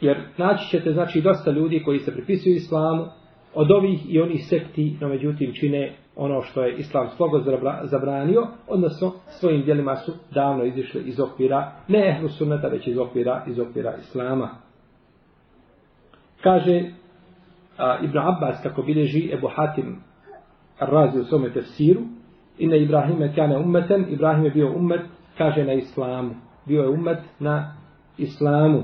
Jer 0.00 0.18
naći 0.36 0.68
ćete 0.70 0.92
znači 0.92 1.20
dosta 1.20 1.50
ljudi 1.50 1.82
koji 1.84 1.98
se 1.98 2.12
pripisuju 2.12 2.54
islamu 2.54 3.04
od 3.54 3.70
ovih 3.70 4.14
i 4.14 4.20
onih 4.20 4.46
sekti, 4.46 4.96
no 5.00 5.08
međutim 5.08 5.52
čine 5.54 5.96
ono 6.16 6.42
što 6.42 6.62
je 6.62 6.76
islam 6.76 7.08
slogo 7.16 7.42
zabranio, 7.82 8.46
odnosno 8.68 9.12
svojim 9.28 9.62
dijelima 9.62 9.96
su 9.96 10.12
davno 10.30 10.64
izišli 10.64 11.02
iz 11.06 11.20
okvira, 11.20 11.72
ne 11.88 12.08
ehlu 12.08 12.28
sunnata, 12.28 12.68
već 12.68 12.86
iz 12.86 12.98
okvira, 12.98 13.44
iz 13.46 13.58
okvira 13.58 13.96
islama. 13.96 14.50
Kaže 16.42 16.90
a, 17.78 17.98
Ibn 18.02 18.18
Abbas, 18.18 18.62
kako 18.62 18.82
bileži 18.82 19.30
Ebu 19.32 19.48
Hatim 19.56 19.96
razi 20.80 21.20
u 21.20 21.24
svome 21.24 21.52
tefsiru, 21.52 22.00
inna 22.58 22.76
Ibrahime 22.76 23.34
kane 23.34 23.58
ummeten, 23.58 24.06
Ibrahim 24.08 24.44
je 24.44 24.50
bio 24.50 24.72
ummet, 24.76 25.00
kaže 25.38 25.64
na 25.64 25.72
islamu. 25.72 26.34
Bio 26.66 26.82
je 26.82 26.88
ummet 26.88 27.18
na 27.38 27.74
islamu. 28.18 28.82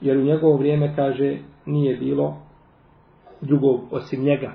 Jer 0.00 0.18
u 0.18 0.24
njegovo 0.24 0.56
vrijeme, 0.56 0.96
kaže, 0.96 1.38
nije 1.66 1.96
bilo 1.96 2.36
drugog 3.40 3.80
osim 3.90 4.24
njega. 4.24 4.52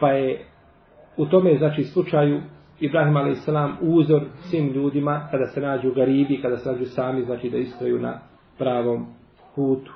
Pa 0.00 0.08
je 0.08 0.44
u 1.16 1.26
tome, 1.26 1.58
znači, 1.58 1.84
slučaju 1.84 2.40
Ibrahim 2.80 3.16
a.s. 3.16 3.48
uzor 3.80 4.22
svim 4.40 4.72
ljudima 4.72 5.28
kada 5.30 5.46
se 5.46 5.60
nađu 5.60 5.92
garibi, 5.94 6.42
kada 6.42 6.56
se 6.56 6.72
nađu 6.72 6.84
sami, 6.84 7.22
znači 7.22 7.50
da 7.50 7.56
istraju 7.56 7.98
na 7.98 8.20
pravom 8.58 9.06
putu. 9.54 9.92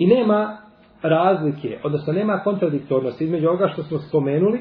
I 0.00 0.06
nema 0.06 0.56
razlike, 1.02 1.78
odnosno 1.82 2.12
nema 2.12 2.40
kontradiktornosti 2.44 3.24
između 3.24 3.48
ovoga 3.48 3.68
što 3.68 3.82
smo 3.82 3.98
spomenuli 3.98 4.58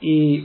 i 0.00 0.44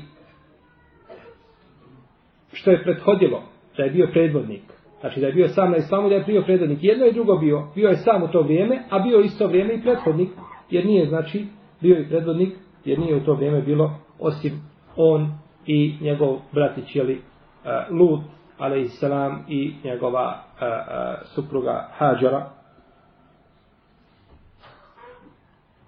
što 2.53 2.71
je 2.71 2.83
prethodilo 2.83 3.43
da 3.77 3.83
je 3.83 3.91
bio 3.91 4.07
predvodnik. 4.11 4.61
Znači 4.99 5.19
da 5.19 5.27
je 5.27 5.33
bio 5.33 5.47
sam 5.47 5.71
na 5.71 5.77
islamu, 5.77 6.09
da 6.09 6.15
je 6.15 6.23
bio 6.23 6.41
predvodnik. 6.41 6.79
Jedno 6.81 7.05
i 7.05 7.13
drugo 7.13 7.37
bio. 7.37 7.67
Bio 7.75 7.89
je 7.89 7.95
sam 7.95 8.23
u 8.23 8.27
to 8.27 8.41
vrijeme, 8.41 8.83
a 8.89 8.99
bio 8.99 9.19
isto 9.19 9.47
vrijeme 9.47 9.73
i 9.73 9.81
prethodnik. 9.81 10.29
Jer 10.69 10.85
nije, 10.85 11.05
znači, 11.05 11.45
bio 11.81 11.99
i 11.99 12.07
predvodnik, 12.07 12.53
jer 12.85 12.99
nije 12.99 13.15
u 13.15 13.25
to 13.25 13.33
vrijeme 13.33 13.61
bilo 13.61 13.99
osim 14.19 14.51
on 14.95 15.37
i 15.65 15.97
njegov 16.01 16.37
bratić, 16.51 16.95
jeli, 16.95 17.13
uh, 17.13 17.21
e, 17.65 17.93
Lut, 17.93 18.21
alaihissalam, 18.57 19.45
i 19.49 19.73
njegova 19.83 20.27
uh, 20.27 20.61
uh, 20.61 21.27
supruga 21.35 21.89
Hađara, 21.97 22.49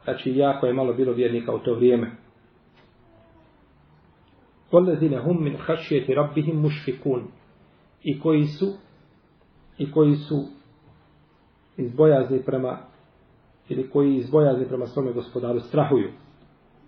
Znači, 0.07 0.35
jako 0.35 0.65
je 0.67 0.73
malo 0.73 0.93
bilo 0.93 1.13
vjernika 1.13 1.55
u 1.55 1.59
to 1.59 1.73
vrijeme. 1.73 2.11
Polezine 4.71 5.19
hum 5.19 5.43
min 5.43 5.55
hašijeti 5.57 6.13
rabbihim 6.13 6.61
mušfikun. 6.61 7.23
I 8.03 8.19
koji 8.19 8.43
su 8.43 8.65
i 9.77 9.91
koji 9.91 10.15
su 10.15 10.35
izbojazni 11.77 12.41
prema 12.45 12.77
ili 13.69 13.89
koji 13.89 14.15
izbojazni 14.15 14.67
prema 14.67 14.85
svome 14.85 15.11
gospodaru 15.11 15.59
strahuju. 15.59 16.09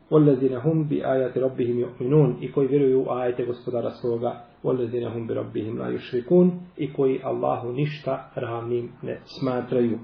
Polezine 0.09 0.59
hum 0.59 0.87
bi 0.87 1.03
ajati 1.03 1.39
rabbihim 1.39 1.77
yu'minun 1.77 2.35
i 2.41 2.51
koji 2.51 2.67
vjeruju 2.67 3.01
u 3.01 3.09
ajete 3.09 3.45
gospodara 3.45 3.91
svoga. 3.91 4.45
Polezine 4.61 5.09
hum 5.13 5.27
bi 5.27 5.33
rabbihim 5.33 5.77
la 5.77 5.91
yušfikun 5.91 6.51
i 6.77 6.93
koji 6.93 7.21
Allahu 7.23 7.71
ništa 7.71 8.31
ravnim 8.35 8.91
ne 9.01 9.19
smatraju. 9.25 9.99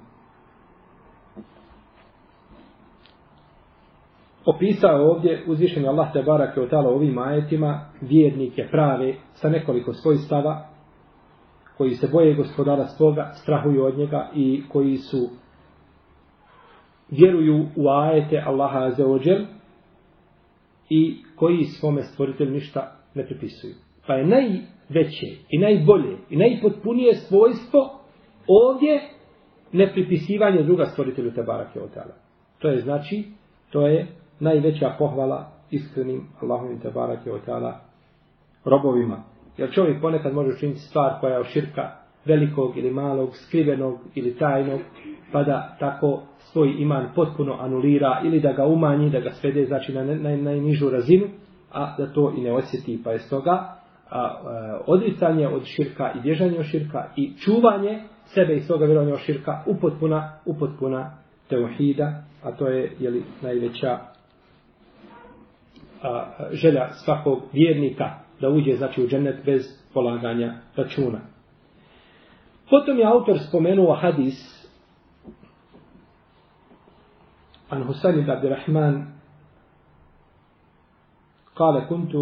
Opisao 4.46 5.12
ovdje 5.12 5.44
uzvišenje 5.48 5.88
Allah 5.88 6.14
te 6.14 6.24
barake 6.24 6.62
od 6.62 6.70
tala 6.70 6.90
ovim 6.90 7.18
ajetima 7.18 7.90
vjernike 8.02 8.68
prave 8.72 9.14
sa 9.34 9.50
nekoliko 9.50 9.94
svojstava 9.94 10.68
koji 11.78 11.92
se 11.92 12.08
boje 12.12 12.34
gospodara 12.34 12.86
svoga, 12.86 13.32
strahuju 13.34 13.86
od 13.86 13.98
njega 13.98 14.30
i 14.36 14.64
koji 14.70 14.98
su 14.98 15.30
vjeruju 17.10 17.66
u 17.76 17.90
ajete 17.90 18.44
Allaha 18.46 18.80
azeođel 18.80 19.46
i 20.90 21.18
koji 21.36 21.64
svome 21.64 22.02
stvoritelju 22.02 22.52
ništa 22.52 22.96
ne 23.14 23.26
pripisuju. 23.26 23.74
Pa 24.08 24.14
je 24.14 24.26
najveće 24.26 25.28
i 25.50 25.58
najbolje 25.58 26.18
i 26.30 26.38
najpotpunije 26.38 27.16
svojstvo 27.16 28.00
ovdje 28.48 29.02
nepripisivanje 29.72 30.64
druga 30.64 30.86
stvoritelju 30.86 31.32
te 31.34 31.44
barake 31.44 31.80
od. 31.80 31.90
To 32.60 32.68
je 32.68 32.80
znači, 32.80 33.24
to 33.72 33.88
je 33.88 34.08
najveća 34.40 34.96
pohvala 35.00 35.52
iskrenim 35.72 36.28
Allahovim 36.42 36.80
te 36.80 36.92
barake 36.92 37.32
o 37.32 37.40
ta'ala 37.48 37.74
robovima. 38.66 39.24
Jer 39.58 39.72
čovjek 39.72 40.02
ponekad 40.02 40.34
može 40.34 40.50
učiniti 40.50 40.80
stvar 40.80 41.20
koja 41.20 41.38
je 41.38 41.44
širka 41.44 41.92
velikog 42.26 42.78
ili 42.78 42.92
malog, 42.92 43.30
skrivenog 43.36 44.00
ili 44.16 44.38
tajnog, 44.38 44.80
pa 45.32 45.44
da 45.44 45.76
tako 45.80 46.22
svoj 46.38 46.76
iman 46.78 47.08
potpuno 47.16 47.58
anulira 47.60 48.22
ili 48.24 48.40
da 48.40 48.52
ga 48.54 48.66
umanji, 48.66 49.10
da 49.10 49.20
ga 49.20 49.32
svede 49.32 49.66
znači 49.66 49.94
na 49.94 50.04
najnižu 50.36 50.90
razinu, 50.90 51.26
a 51.72 51.96
da 51.98 52.14
to 52.14 52.34
i 52.38 52.42
ne 52.42 52.54
osjeti. 52.54 53.02
Pa 53.04 53.12
je 53.12 53.20
stoga 53.20 53.52
a, 53.52 53.76
a, 54.10 54.80
odricanje 54.88 55.48
od 55.48 55.64
širka 55.66 56.12
i 56.16 56.22
bježanje 56.22 56.60
od 56.60 56.66
širka 56.66 57.08
i 57.16 57.38
čuvanje 57.38 58.00
sebe 58.26 58.56
i 58.56 58.62
svoga 58.62 58.86
vjerovanja 58.86 59.14
od 59.14 59.20
širka 59.20 59.64
upotpuna, 59.68 60.32
upotpuna 60.46 61.12
teuhida, 61.50 62.24
a 62.44 62.52
to 62.52 62.68
je 62.68 62.92
jeli, 63.00 63.24
najveća 63.42 64.00
a, 66.06 66.26
želja 66.52 66.90
svakog 66.94 67.40
vjernika 67.54 68.10
da 68.42 68.50
uđe 68.50 68.76
znači 68.76 69.04
u 69.04 69.08
džennet 69.08 69.46
bez 69.46 69.62
polaganja 69.94 70.54
računa. 70.76 71.20
Potom 72.70 72.98
je 72.98 73.06
autor 73.06 73.40
spomenuo 73.40 73.96
hadis 73.96 74.56
عن 77.72 77.84
حسين 77.84 78.12
بن 78.12 78.32
عبد 78.32 78.46
الرحمن 78.46 79.06
قال 81.56 81.80
كنت 81.90 82.16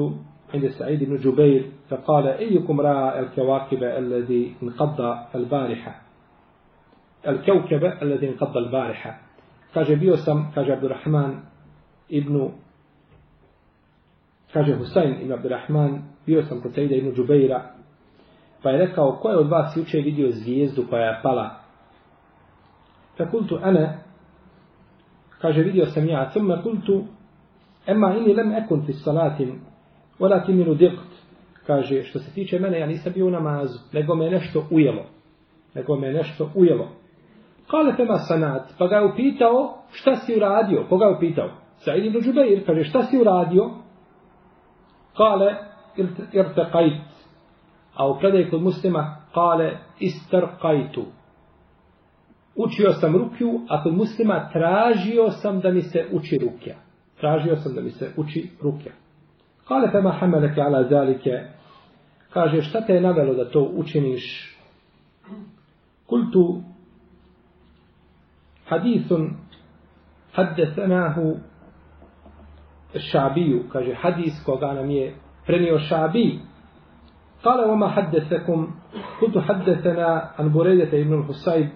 عند 0.54 0.68
سعيد 0.68 1.04
بن 1.04 1.18
جبير 1.18 1.72
فقال 1.90 2.28
أيكم 2.28 2.82
رأى 2.82 3.20
الكواكب 3.20 3.84
الذي 3.84 4.56
انقضى 4.64 5.26
البارحة 5.36 6.02
الكوكب 7.28 7.84
الذي 8.02 8.30
انقضى 8.30 8.60
البارحة 8.60 9.20
kaže 9.74 9.96
bio 9.96 10.18
sam, 10.18 10.52
kaže 10.56 10.74
Abdurrahman 10.74 11.42
ibn 12.10 12.52
Kaže 14.54 14.76
Husayn 14.76 15.22
ibn 15.22 15.32
Abdurrahman, 15.34 16.02
bio 16.26 16.44
sam 16.44 16.62
kod 16.62 16.74
Sejda 16.74 16.96
ibn 16.96 17.14
Džubeira, 17.16 17.62
pa 18.64 18.70
je 18.70 18.78
rekao, 18.78 19.18
ko 19.22 19.30
je 19.30 19.38
od 19.38 19.50
vas 19.50 19.78
juče 19.78 19.98
vidio 19.98 20.32
zvijezdu 20.32 20.84
koja 20.90 21.06
je 21.06 21.20
pala? 21.24 21.50
Fa 23.18 23.30
kultu 23.30 23.60
ana, 23.64 23.94
kaže, 25.42 25.62
vidio 25.62 25.86
sam 25.86 26.08
ja, 26.08 26.30
thumma 26.30 26.62
kultu, 26.62 27.04
Ema 27.88 28.14
ini 28.16 28.34
lem 28.34 28.52
ekun 28.52 28.86
fi 28.86 28.94
salatin, 28.94 29.60
walakin 30.20 30.56
minu 30.56 30.76
dikt. 30.76 31.12
Kaže, 31.68 32.04
što 32.04 32.20
se 32.20 32.34
tiče 32.34 32.60
mene, 32.60 32.80
ja 32.80 32.86
nisam 32.86 33.14
bio 33.14 33.28
u 33.28 33.30
namazu, 33.30 33.80
nego 33.94 34.16
me 34.16 34.30
nešto 34.30 34.68
ujelo. 34.72 35.06
Nego 35.76 35.96
me 35.96 36.14
nešto 36.14 36.50
ujelo. 36.56 36.88
Kale 37.68 37.94
fema 37.94 38.18
sanat, 38.18 38.74
pa 38.78 38.88
ga 38.88 38.96
je 38.96 39.06
upitao 39.06 39.78
šta 39.92 40.16
si 40.16 40.36
uradio. 40.36 40.82
Pa 40.82 40.90
Koga 40.90 41.06
je 41.06 41.16
upitao? 41.16 41.50
Sa'id 41.78 42.06
ibn 42.06 42.20
Džubeir, 42.20 42.66
kaže 42.66 42.84
šta 42.84 43.04
si 43.04 43.18
uradio? 43.18 43.70
Kale, 45.18 45.56
irtaqajt. 46.34 47.02
A 47.96 48.08
u 48.10 48.20
predaj 48.20 48.50
kod 48.50 48.62
muslima, 48.62 49.18
kale, 49.34 49.78
istarqajtu. 50.00 51.06
Učio 52.56 52.94
sam 52.94 53.16
rukju, 53.16 53.62
a 53.70 53.84
kod 53.84 53.94
muslima 53.94 54.50
tražio 54.54 55.32
sam 55.32 55.60
da 55.60 55.72
mi 55.72 55.82
se 55.82 56.06
uči 56.12 56.38
rukja. 56.38 56.76
Tražio 57.20 57.56
sam 57.56 57.76
da 57.76 57.82
mi 57.82 57.92
se 57.92 58.12
uči 58.18 58.50
rukja. 58.62 58.92
Kale 59.68 59.92
fema 59.92 60.12
hameleke 60.12 60.62
ala 60.62 60.84
zalike. 60.84 61.44
Kaže, 62.30 62.62
šta 62.62 62.82
te 62.82 62.94
je 62.94 63.02
navelo 63.02 63.34
da 63.34 63.50
to 63.50 63.62
učiniš? 63.62 64.58
Kultu 66.06 66.62
hadithun 68.66 69.30
haddesenahu 70.34 71.38
šabiju. 73.00 73.64
Kaže, 73.72 73.94
hadis 73.94 74.44
koga 74.46 74.74
nam 74.74 74.90
je 74.92 75.16
prenio 75.46 75.80
šabij. 75.80 76.40
Kale 77.44 77.72
oma 77.72 77.88
haddesekum. 77.88 78.74
kutu 79.20 79.40
haddesena 79.40 80.30
an 80.38 80.50
Burejdete 80.50 81.02
ibn 81.02 81.24
Husayb. 81.28 81.68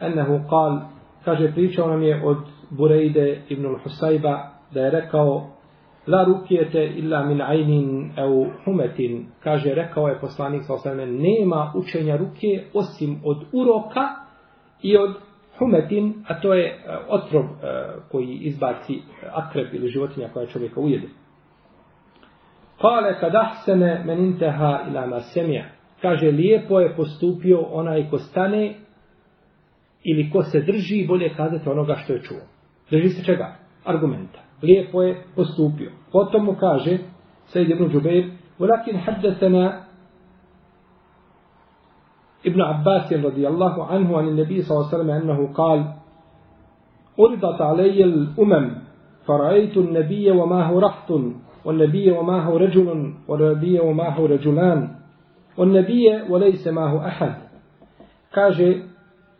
Ennehu 0.00 0.40
kal. 0.48 0.80
Kaže, 1.24 1.52
pričao 1.52 1.88
nam 1.88 2.02
je 2.02 2.24
od 2.24 2.38
Burejde 2.70 3.42
ibn 3.48 3.76
Husayba 3.84 4.50
da 4.74 4.80
je 4.80 4.90
rekao 4.90 5.46
la 6.06 6.24
rukijete 6.24 6.86
illa 6.86 7.24
min 7.24 7.40
ajnin 7.40 8.10
au 8.16 8.46
humetin. 8.64 9.26
Kaže, 9.44 9.74
rekao 9.74 10.08
je 10.08 10.20
poslanik 10.20 10.64
sa 10.64 10.74
osvrame, 10.74 11.06
nema 11.06 11.72
učenja 11.74 12.16
ruke 12.16 12.64
osim 12.74 13.20
od 13.24 13.44
uroka 13.52 14.08
i 14.82 14.96
od 14.96 15.14
humetin, 15.58 16.24
a 16.28 16.40
to 16.40 16.54
je 16.54 16.66
e, 16.66 16.74
otrov 17.08 17.44
e, 17.44 17.48
koji 18.10 18.38
izbaci 18.40 18.94
e, 18.94 19.00
akrep 19.32 19.74
ili 19.74 19.88
životinja 19.88 20.28
koja 20.28 20.46
čovjeka 20.46 20.80
ujede. 20.80 21.08
Kale 22.80 23.20
kad 23.20 23.34
ahsene 23.34 24.02
men 24.06 24.24
inteha 24.24 24.80
ila 24.90 25.06
nasemija. 25.06 25.64
Kaže, 26.02 26.30
lijepo 26.30 26.80
je 26.80 26.96
postupio 26.96 27.60
onaj 27.60 28.10
ko 28.10 28.18
stane 28.18 28.74
ili 30.04 30.30
ko 30.30 30.42
se 30.42 30.60
drži, 30.60 31.06
bolje 31.08 31.34
kazati 31.36 31.68
onoga 31.68 31.94
što 31.94 32.12
je 32.12 32.22
čuo. 32.22 32.40
Drži 32.90 33.08
se 33.08 33.24
čega? 33.24 33.56
Argumenta. 33.84 34.38
Lijepo 34.62 35.02
je 35.02 35.22
postupio. 35.36 35.92
Potom 36.12 36.44
mu 36.44 36.54
kaže, 36.54 36.98
Sejid 37.46 37.70
ibn 37.70 37.88
Džubeir, 37.88 38.30
ولكن 38.58 38.98
حدثنا 38.98 39.87
ابن 42.47 42.61
عباس 42.61 43.13
رضي 43.13 43.47
الله 43.47 43.85
عنه 43.85 44.17
عن 44.17 44.27
النبي 44.27 44.61
صلى 44.61 44.77
الله 44.77 44.87
عليه 44.87 44.95
وسلم 44.97 45.11
أنه 45.11 45.53
قال 45.53 45.93
أردت 47.19 47.61
علي 47.61 48.03
الأمم 48.03 48.75
فرأيت 49.25 49.77
النبي 49.77 50.31
وما 50.31 50.63
هو 50.67 50.79
رحت 50.79 51.11
والنبي 51.65 52.11
وما 52.11 52.43
هو 52.43 52.57
رجل 52.57 53.13
والنبي 53.27 53.79
وما 53.79 54.09
هو 54.09 54.25
رجلان 54.25 54.89
والنبي 55.57 56.21
وليس 56.29 56.67
ما 56.67 56.89
هو 56.89 56.99
أحد 56.99 57.33
kaže 58.33 58.81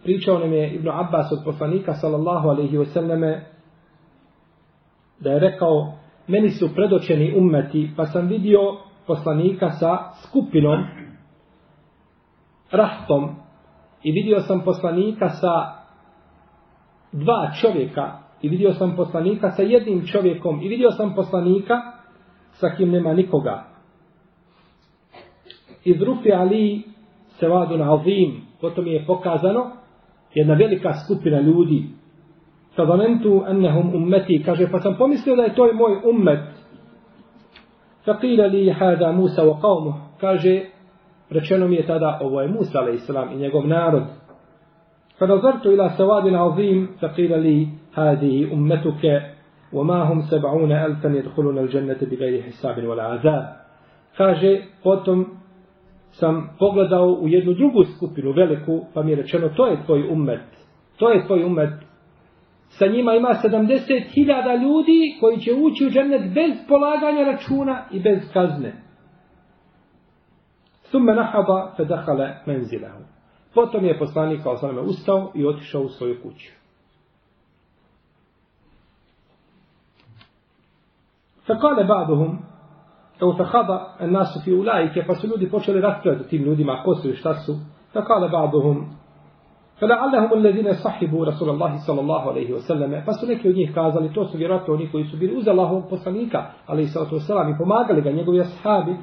pričao 0.04 0.40
nam 0.40 0.54
je 0.54 0.70
Ibn 0.74 0.90
Abbas 0.90 1.32
od 1.32 1.40
poslanika 1.46 1.94
sallallahu 1.94 2.50
alaihi 2.50 2.78
wasallam 2.78 3.40
da 5.20 5.32
je 5.32 5.40
rekao 5.40 5.94
meni 6.28 6.50
su 6.50 6.70
predočeni 6.76 7.34
ummeti 7.38 7.92
pa 7.98 8.06
sam 8.06 8.28
vidio 8.28 8.60
poslanika 9.08 9.70
sa 9.70 9.98
skupinom 10.24 10.84
rastom 12.71 13.37
i 14.03 14.13
vidio 14.13 14.41
sam 14.41 14.61
poslanika 14.65 15.29
sa 15.29 15.79
dva 17.13 17.51
čovjeka 17.61 18.19
i 18.43 18.49
vidio 18.49 18.73
sam 18.73 18.97
poslanika 18.97 19.51
sa 19.51 19.63
jednim 19.63 20.07
čovjekom 20.07 20.63
i 20.63 20.69
vidio 20.69 20.91
sam 20.91 21.15
poslanika 21.15 21.75
sa 22.51 22.71
kim 22.77 22.91
nema 22.91 23.13
nikoga. 23.13 23.65
Iz 25.85 26.03
Rufi 26.03 26.33
Ali 26.33 26.83
se 27.39 27.49
vadu 27.49 27.77
na 27.77 27.99
potom 28.61 28.87
je 28.87 29.05
pokazano 29.07 29.71
jedna 30.35 30.55
velika 30.55 30.93
skupina 30.95 31.41
ljudi. 31.41 31.85
Fadamentu 32.77 33.45
ennehum 33.49 33.95
ummeti, 33.95 34.43
kaže, 34.47 34.71
pa 34.71 34.81
sam 34.81 34.95
pomislio 34.99 35.37
da 35.37 35.43
je 35.43 35.55
to 35.55 35.73
moj 35.73 36.01
ummet. 36.11 36.41
Fakila 38.05 38.47
li 38.47 38.71
hada 38.71 39.13
Musa 39.13 39.43
wa 39.43 39.61
qawmu, 39.61 39.93
kaže, 40.21 40.65
rečeno 41.30 41.68
mi 41.68 41.76
je 41.76 41.88
tada, 41.88 42.20
ovo 42.22 42.42
je 42.42 42.48
Musa, 42.48 42.80
alaih 42.80 43.02
salam, 43.02 43.32
i 43.32 43.36
njegov 43.36 43.68
narod. 43.68 44.04
Fadazartu 45.20 45.72
ila 45.72 45.90
savadin 45.90 46.36
azim, 46.36 46.88
faqila 47.02 47.38
li 47.38 47.68
hadihi 47.94 48.50
ummetuke, 48.54 49.34
وما 49.74 50.04
هم 50.04 50.22
سبعون 50.22 50.72
ألفا 50.72 51.08
يدخلون 51.08 51.58
الجنة 51.58 51.98
بغير 52.02 52.44
حساب 52.44 52.84
ولا 52.84 53.04
عذاب 53.04 53.64
kaže 54.18 54.62
potom 54.84 55.26
sam 56.12 56.50
pogledao 56.60 57.08
u 57.08 57.28
jednu 57.28 57.54
drugu 57.54 57.84
skupinu 57.84 58.32
veliku 58.32 58.86
pa 58.94 59.04
mi 59.04 59.12
je 59.12 59.16
rečeno 59.16 59.50
to 59.50 59.68
je 59.68 59.84
tvoj 59.86 60.08
ummet 60.12 60.42
to 60.98 61.10
je 61.10 61.26
tvoj 61.26 61.44
ummet 61.44 61.74
sa 62.68 62.88
njima 62.88 63.16
ima 63.16 63.30
70.000 63.44 64.62
ljudi 64.64 65.18
koji 65.20 65.38
će 65.40 65.54
ući 65.54 65.86
u 65.86 65.90
džennet 65.90 66.34
bez 66.34 66.68
polaganja 66.68 67.24
računa 67.24 67.86
i 67.92 68.00
bez 68.00 68.20
kazne 68.34 68.74
Thumme 70.92 71.16
nahaba 71.16 71.74
fe 71.78 71.86
dahale 71.86 72.42
menzilahu. 72.46 73.04
Potom 73.54 73.86
je 73.86 74.00
poslanik 74.00 74.44
kao 74.44 74.58
sveme 74.58 74.82
ustao 74.82 75.32
i 75.36 75.46
otišao 75.46 75.82
u 75.82 75.90
svoju 75.90 76.22
kuću. 76.24 76.64
فقال 81.48 81.88
بعضهم 81.88 82.40
او 83.22 83.34
فخض 83.34 83.70
الناس 84.02 84.38
في 84.46 84.52
اولئك 84.52 85.00
فسلودي 85.00 85.50
počeli 85.50 85.82
raspravljati 85.82 86.30
tim 86.30 86.44
ljudima 86.44 86.84
ko 86.84 86.96
su 86.96 87.10
i 87.10 87.16
šta 87.16 87.34
su 87.34 87.56
فقال 87.94 88.32
بعضهم 88.32 88.88
فلعلهم 89.80 90.34
الذين 90.34 90.74
صحبوا 90.74 91.26
رسول 91.26 91.50
الله 91.50 91.78
صلى 91.88 92.02
الله 92.02 92.22
عليه 92.32 92.54
وسلم 92.54 93.04
pa 93.06 93.14
su 93.14 93.28
neki 93.28 93.50
od 93.50 93.56
njih 93.56 93.72
kazali 93.76 94.14
to 94.14 94.26
su 94.26 94.38
vjerojatno 94.38 94.74
oni 94.74 94.92
koji 94.92 95.04
su 95.04 95.18
bili 95.18 95.38
uz 95.38 95.48
Allahovog 95.48 95.84
poslanika 95.90 96.46
ali 96.68 96.84
i 96.84 96.88
salatu 96.88 97.16
wasalam 97.16 97.56
i 97.56 97.58
pomagali 97.58 98.02
ga 98.02 98.12
njegovi 98.12 98.42
ashabi 98.42 98.96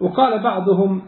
وقال 0.00 0.42
بعضهم 0.42 1.02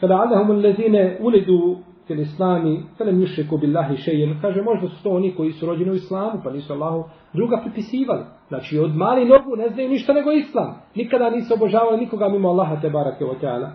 فلعلهم 0.00 0.50
الذين 0.50 0.96
ولدوا 1.20 1.76
fil 2.06 2.18
islami, 2.18 2.82
felem 2.98 3.20
yushriku 3.20 3.58
billahi 3.62 3.96
shay'an. 3.96 4.40
Kaže 4.42 4.62
možda 4.62 4.88
su 4.88 5.02
to 5.02 5.10
oni 5.10 5.34
koji 5.34 5.52
su 5.52 5.66
rođeni 5.66 5.90
u 5.90 5.94
islamu, 5.94 6.40
pa 6.44 6.50
nisu 6.50 6.72
Allahu 6.72 7.04
druga 7.32 7.56
pripisivali. 7.62 8.24
Znači 8.48 8.78
od 8.78 8.96
mali 8.96 9.24
nogu 9.24 9.56
ne 9.56 9.68
znaju 9.68 9.88
ništa 9.88 10.12
nego 10.12 10.32
islam. 10.32 10.74
Nikada 10.94 11.30
nisu 11.30 11.54
obožavali 11.54 12.00
nikoga 12.00 12.28
mimo 12.28 12.48
Allaha 12.48 12.80
te 12.80 12.90
barake 12.90 13.24
o 13.24 13.34
teala. 13.34 13.70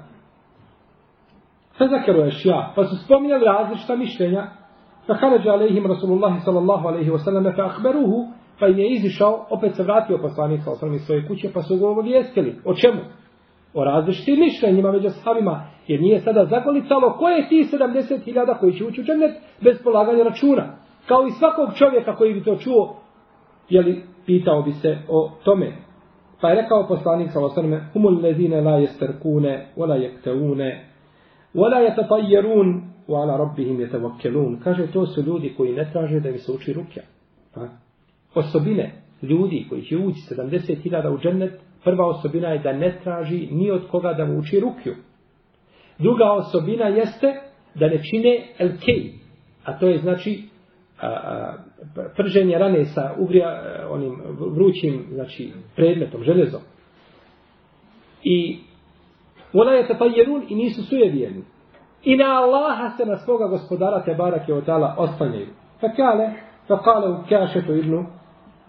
Fazakaru 1.78 2.26
ešja, 2.26 2.72
pa 2.76 2.86
su 2.86 2.96
spominjali 3.06 3.46
različita 3.46 3.96
mišljenja. 3.96 4.48
Fa 5.08 5.14
kharaja 5.14 5.54
alejhim 5.54 5.86
Rasulullah 5.88 6.44
sallallahu 6.46 6.88
alejhi 6.88 7.12
ve 7.12 7.20
sellem 7.20 7.56
fa 7.56 7.66
akhbaruhu 7.66 8.28
pa 8.60 8.68
je 8.68 8.90
izišao, 8.90 9.48
opet 9.50 9.76
se 9.76 9.84
vratio 9.84 10.18
poslanik 10.18 10.62
sallallahu 10.62 10.86
alejhi 10.86 11.02
ve 11.02 11.06
svoje 11.06 11.28
kuće, 11.28 11.52
pa 11.54 11.62
su 11.62 11.78
ga 11.78 11.88
obavijestili. 11.88 12.60
O 12.66 12.74
čemu? 12.74 13.02
O 13.77 13.85
različitim 13.85 14.41
mišljenjima 14.41 14.93
među 14.93 15.11
sahabima 15.11 15.77
Jer 15.89 16.01
nije 16.01 16.21
sada 16.21 16.45
zagolicalo 16.45 17.17
ko 17.19 17.29
je 17.29 17.49
ti 17.49 17.69
70.000 17.73 18.59
koji 18.61 18.73
će 18.73 18.85
ući 18.85 19.01
u 19.01 19.05
džennet 19.05 19.37
bez 19.61 19.83
polaganja 19.85 20.25
računa. 20.25 20.77
Kao 21.09 21.27
i 21.27 21.31
svakog 21.31 21.69
čovjeka 21.79 22.17
koji 22.17 22.35
bi 22.35 22.45
to 22.45 22.57
čuo, 22.57 22.97
jeli, 23.69 24.03
pitao 24.27 24.63
bi 24.63 24.73
se 24.73 24.99
o 25.09 25.31
tome. 25.45 25.73
Pa 26.41 26.49
je 26.49 26.63
rekao 26.63 26.89
poslanik 26.89 27.31
sa 27.31 27.45
osrme, 27.45 27.89
humul 27.93 28.21
lezine 28.23 28.61
la 28.61 28.77
jesterkune, 28.79 29.67
wala 29.77 29.95
jekteune, 29.95 30.85
wala 31.55 31.79
jetatajerun, 31.79 32.83
wa 33.09 33.23
ala 33.23 33.37
rabbihim 33.37 33.81
jetavakkelun. 33.81 34.61
Kaže, 34.65 34.87
to 34.93 35.07
su 35.07 35.23
ljudi 35.23 35.55
koji 35.57 35.73
ne 35.73 35.91
traže 35.93 36.21
da 36.21 36.29
im 36.29 36.39
se 36.39 36.53
uči 36.53 36.73
rukja. 36.73 37.03
Pa? 37.55 37.61
Osobine 38.35 39.03
ljudi 39.23 39.67
koji 39.69 39.83
će 39.83 39.97
ući 39.97 40.21
70.000 40.35 41.15
u 41.15 41.19
džennet, 41.19 41.61
prva 41.87 42.07
osobina 42.07 42.49
je 42.49 42.59
da 42.59 42.73
ne 42.73 42.99
traži 43.05 43.49
ni 43.51 43.71
od 43.71 43.89
koga 43.91 44.13
da 44.13 44.25
mu 44.25 44.39
uči 44.39 44.61
rukju. 44.61 44.95
Druga 45.99 46.33
osobina 46.33 46.85
jeste 46.85 47.35
da 47.75 47.89
ne 47.89 48.03
čine 48.03 48.47
elkej, 48.59 49.13
a 49.65 49.79
to 49.79 49.89
je 49.89 49.99
znači 49.99 50.43
a, 51.01 51.07
a, 51.07 51.55
prženje 52.17 52.59
rane 52.59 52.85
sa 52.85 53.15
ugrija, 53.19 53.49
a, 53.49 53.89
onim 53.91 54.17
vrućim 54.55 55.05
znači, 55.13 55.53
predmetom, 55.77 56.23
železom. 56.23 56.61
I 58.23 58.59
ona 59.53 59.73
je 59.73 59.89
tapajerun 59.89 60.43
i 60.49 60.55
nisu 60.55 60.83
sujevijeni. 60.83 61.43
I 62.05 62.17
na 62.17 62.43
Allaha 62.43 62.91
se 62.97 63.07
na 63.07 63.17
svoga 63.17 63.47
gospodara 63.47 64.05
te 64.05 64.15
barake 64.15 64.55
od 64.55 64.67
tala 64.67 64.95
oslanjaju. 64.99 65.47
Fakale, 65.81 66.31
fakale 66.69 67.11
u 67.11 67.17
kašetu 67.29 67.73
ibnu 67.73 68.07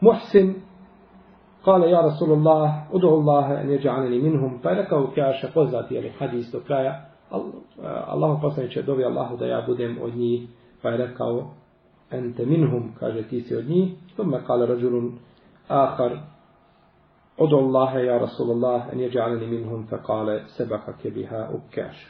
Muhsin 0.01 0.66
kale 1.67 1.89
ja 1.91 2.01
Rasulullah 2.01 2.87
udu 2.91 3.07
Allahe 3.07 3.53
en 3.61 3.69
jeđa'aneni 3.69 4.21
minhum. 4.21 4.59
Pa 4.63 4.69
je 4.69 4.75
rekao 4.75 5.11
Kjaša 5.13 5.47
poznati 5.53 5.95
je 5.95 6.13
hadis 6.19 6.51
do 6.51 6.59
kraja. 6.59 6.91
E, 6.91 7.35
Allah 8.07 8.39
poslaniče 8.41 8.81
dovi 8.81 9.03
Allahu 9.03 9.37
da 9.37 9.45
ja 9.45 9.63
budem 9.67 9.97
od 10.01 10.15
njih. 10.15 10.47
Pa 10.81 10.89
je 10.89 10.97
rekao 10.97 11.51
ente 12.11 12.45
minhum 12.45 12.91
kaže 12.99 13.23
ti 13.23 13.41
si 13.41 13.55
od 13.55 13.69
njih. 13.69 13.93
Thumme 14.15 14.39
kale 14.47 14.65
rađulun 14.65 15.11
ahar 15.67 16.11
udu 17.37 17.57
Allahe 17.57 18.05
ja 18.05 18.17
Rasulullah 18.17 18.81
en 18.93 18.99
jeđa'aneni 18.99 19.47
minhum. 19.47 19.87
Fa 19.89 19.97
kale 19.97 20.41
sebaka 20.47 20.93
kebiha 21.01 21.49
u 21.53 21.59
Kjaša. 21.73 22.09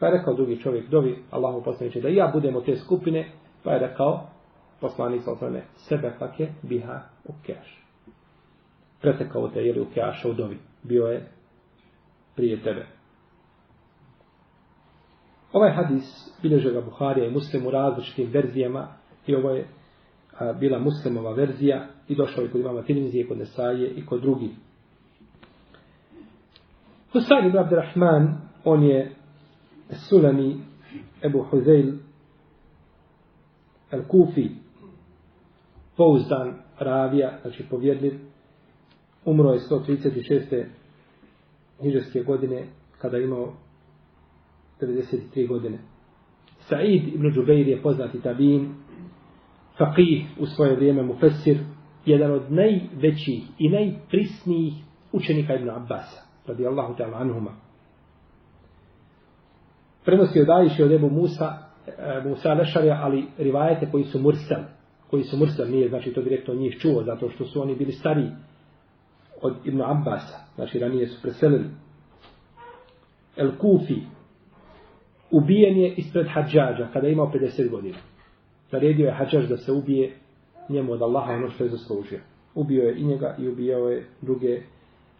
Pa 0.00 0.06
je 0.06 0.12
rekao 0.12 0.34
drugi 0.34 0.60
čovjek, 0.60 0.90
dovi 0.90 1.24
Allahu 1.30 1.62
poslaniće 1.64 2.00
da 2.00 2.08
ja 2.08 2.30
budem 2.32 2.56
od 2.56 2.64
te 2.64 2.76
skupine, 2.76 3.30
pa 3.64 3.72
je 3.72 3.78
rekao, 3.78 4.20
poslanik 4.80 5.22
sa 5.22 5.32
osvrame, 5.32 5.62
sebe 5.76 6.12
kake 6.18 6.48
biha 6.62 7.00
u 7.24 7.32
keaš. 7.46 7.83
Pretekao 9.04 9.48
te, 9.48 9.60
jeli 9.60 9.80
u 9.80 9.86
keaša 9.94 10.28
u 10.28 10.32
dovi. 10.32 10.58
Bio 10.82 11.06
je 11.06 11.28
prije 12.36 12.62
tebe. 12.62 12.86
Ovaj 15.52 15.72
hadis 15.72 16.30
bilježe 16.42 16.70
ga 16.70 16.80
Buharija 16.80 17.26
i 17.26 17.30
muslim 17.30 17.66
u 17.66 17.70
različitim 17.70 18.30
verzijama 18.32 18.88
i 19.26 19.34
ovo 19.34 19.50
je 19.50 19.66
a, 20.38 20.52
bila 20.52 20.78
muslimova 20.78 21.32
verzija 21.32 21.86
i 22.08 22.14
došao 22.14 22.42
je 22.42 22.50
kod 22.50 22.60
imama 22.60 22.82
Tirmizije, 22.82 23.28
kod 23.28 23.38
Nesaje 23.38 23.90
i 23.90 24.06
kod 24.06 24.20
drugih. 24.20 24.50
Husayn 27.12 27.46
ibn 27.46 27.58
Abdurrahman, 27.58 28.40
on 28.64 28.82
je 28.82 29.12
Sulami 30.08 30.56
Ebu 31.22 31.42
Huzeil 31.50 31.92
Al-Kufi, 33.92 34.48
pouzdan 35.96 36.54
ravija, 36.78 37.38
znači 37.42 37.64
povjedljiv, 37.70 38.33
umro 39.24 39.50
je 39.50 39.58
136. 39.58 40.64
hiđarske 41.82 42.22
godine 42.22 42.66
kada 42.98 43.16
je 43.16 43.24
imao 43.24 43.52
93 44.80 45.48
godine. 45.48 45.78
Sa'id 46.68 47.14
ibn 47.14 47.30
Džubeir 47.30 47.68
je 47.68 47.82
poznati 47.82 48.20
tabin, 48.20 48.74
faqih 49.78 50.24
u 50.38 50.46
svoje 50.46 50.76
vrijeme 50.76 51.02
mu 51.02 51.14
fesir, 51.20 51.58
jedan 52.06 52.32
od 52.32 52.52
najvećih 52.52 53.42
i 53.58 53.68
najprisnijih 53.68 54.74
učenika 55.12 55.54
ibn 55.54 55.70
Abbasa, 55.70 56.22
radijallahu 56.46 56.94
ta'ala 56.94 57.20
anhuma 57.20 57.64
prenosi 60.04 60.40
od 60.40 60.50
Ajše 60.50 60.84
od 60.84 60.92
Ebu 60.92 61.10
Musa, 61.10 61.58
e, 61.86 62.28
Musa 62.28 62.54
Lešarja, 62.54 63.00
ali 63.02 63.24
rivajete 63.38 63.90
koji 63.90 64.04
su 64.04 64.18
mursel, 64.18 64.62
koji 65.10 65.22
su 65.22 65.36
mursel, 65.36 65.70
nije 65.70 65.88
znači 65.88 66.12
to 66.12 66.22
direktno 66.22 66.54
njih 66.54 66.76
čuo, 66.78 67.02
zato 67.02 67.30
što 67.30 67.44
su 67.44 67.62
oni 67.62 67.74
bili 67.74 67.92
stariji 67.92 68.30
od 69.42 69.56
Ibn 69.64 69.82
Abbasa, 69.82 70.38
znači 70.54 70.78
ranije 70.78 71.06
su 71.06 71.22
preselili. 71.22 71.64
El 73.36 73.50
Kufi, 73.58 73.96
ubijen 75.30 75.78
je 75.78 75.94
ispred 75.94 76.26
Hadžađa, 76.28 76.88
kada 76.92 77.06
je 77.06 77.12
imao 77.12 77.32
50 77.34 77.70
godina. 77.70 77.98
Naredio 78.72 79.06
je 79.06 79.14
Hadžađ 79.14 79.48
da 79.48 79.56
se 79.56 79.72
ubije 79.72 80.12
njemu 80.68 80.92
od 80.92 81.02
Allaha 81.02 81.32
ono 81.32 81.50
što 81.50 81.64
je 81.64 81.70
zaslužio. 81.70 82.20
Ubio 82.54 82.82
je 82.82 82.98
i 82.98 83.04
njega 83.04 83.36
i 83.38 83.48
ubijao 83.48 83.88
je 83.88 84.06
druge 84.22 84.62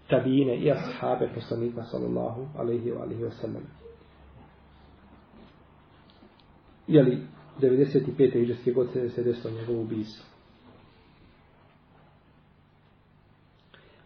tabine 0.09 0.57
i 0.57 0.71
ashabe 0.71 1.29
poslanika 1.35 1.83
sallallahu 1.83 2.47
alaihi 2.59 2.91
wa 2.91 3.03
alaihi 3.03 3.23
wa 3.23 3.31
sallam 3.31 3.63
jeli, 6.87 7.19
95. 7.61 8.43
iđeske 8.43 8.73
godine 8.73 9.09
se 9.09 9.23
desilo 9.23 9.55
njegovu 9.55 9.83
ubijstvo. 9.83 10.34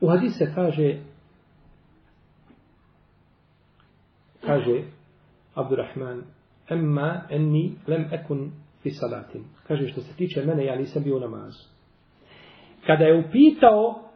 U 0.01 0.09
hadis 0.09 0.39
se 0.39 0.53
kaže 0.55 0.99
kaže 4.47 4.83
Abdurrahman 5.55 6.23
emma 6.71 7.23
enni 7.31 7.75
lem 7.87 8.09
ekun 8.13 8.51
fi 8.83 8.91
salatin. 8.91 9.45
Kaže 9.69 9.89
što 9.89 10.01
se 10.01 10.17
tiče 10.17 10.45
mene, 10.45 10.65
ja 10.65 10.77
nisam 10.77 11.03
bio 11.03 11.17
u 11.17 11.21
namazu. 11.21 11.65
Kada 12.87 13.05
je 13.05 13.25
upitao 13.27 14.09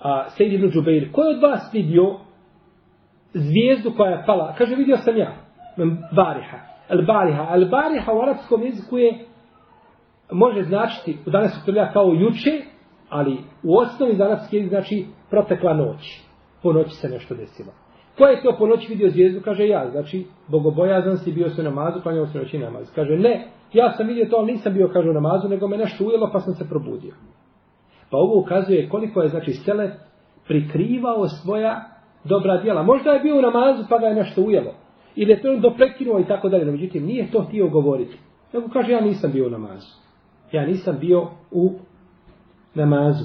a, 0.00 0.30
Sejid 0.30 0.52
ibn 0.52 0.70
Džubeir, 0.70 1.12
ko 1.12 1.22
je 1.22 1.36
od 1.36 1.42
vas 1.42 1.74
vidio 1.74 2.18
zvijezdu 3.34 3.92
koja 3.96 4.10
je 4.10 4.24
pala? 4.26 4.54
Kaže, 4.58 4.74
vidio 4.74 4.96
sam 4.96 5.16
ja. 5.16 5.36
Bariha. 6.16 6.58
El 6.88 7.06
Bariha. 7.06 7.54
El 7.54 7.68
Bariha 7.68 8.12
u 8.12 8.22
arapskom 8.22 8.62
jeziku 8.62 8.98
je 8.98 9.26
može 10.32 10.62
značiti, 10.62 11.18
u 11.26 11.30
danas 11.30 11.52
se 11.52 11.72
to 11.72 11.86
kao 11.92 12.12
juče, 12.12 12.62
ali 13.12 13.38
u 13.62 13.78
osnovi 13.78 14.16
za 14.16 14.24
nas 14.24 14.52
jezik 14.52 14.68
znači 14.68 15.06
protekla 15.30 15.74
noć. 15.74 16.20
Po 16.62 16.72
noći 16.72 16.90
se 16.90 17.08
nešto 17.08 17.34
desilo. 17.34 17.72
Ko 18.18 18.24
je 18.24 18.42
to 18.42 18.56
po 18.58 18.66
noći 18.66 18.88
vidio 18.88 19.10
zvijezdu? 19.10 19.40
Kaže 19.44 19.68
ja. 19.68 19.90
Znači, 19.90 20.26
bogobojazan 20.48 21.18
si 21.18 21.32
bio 21.32 21.50
se 21.50 21.62
namazu, 21.62 22.00
pa 22.04 22.12
njemu 22.12 22.26
se 22.26 22.38
noći 22.38 22.58
namaz. 22.58 22.92
Kaže 22.94 23.16
ne, 23.16 23.48
ja 23.72 23.92
sam 23.92 24.06
vidio 24.06 24.26
to, 24.30 24.36
ali 24.36 24.52
nisam 24.52 24.74
bio, 24.74 24.90
kaže, 24.92 25.10
u 25.10 25.12
namazu, 25.12 25.48
nego 25.48 25.68
me 25.68 25.76
nešto 25.76 26.04
ujelo, 26.04 26.30
pa 26.32 26.40
sam 26.40 26.54
se 26.54 26.68
probudio. 26.68 27.14
Pa 28.10 28.16
ovo 28.16 28.40
ukazuje 28.40 28.88
koliko 28.88 29.22
je, 29.22 29.28
znači, 29.28 29.52
Sele 29.52 29.90
prikrivao 30.46 31.28
svoja 31.28 31.84
dobra 32.24 32.62
djela. 32.62 32.82
Možda 32.82 33.10
je 33.10 33.20
bio 33.20 33.38
u 33.38 33.42
namazu, 33.42 33.84
pa 33.88 33.98
ga 33.98 34.06
je 34.06 34.14
nešto 34.14 34.42
ujelo 34.42 34.74
ili 35.14 35.32
je 35.32 35.42
to 35.42 35.56
do 35.56 35.70
prekinuo 35.76 36.20
i 36.20 36.24
tako 36.24 36.48
dalje. 36.48 36.64
Međutim, 36.64 37.06
nije 37.06 37.30
to 37.30 37.42
htio 37.42 37.68
govoriti. 37.68 38.18
Nego 38.52 38.68
kaže, 38.68 38.92
ja 38.92 39.00
nisam 39.00 39.32
bio 39.32 39.46
u 39.46 39.50
namazu. 39.50 39.86
Ja 40.52 40.66
nisam 40.66 40.96
bio 41.00 41.28
u 41.50 41.78
namazu. 42.74 43.24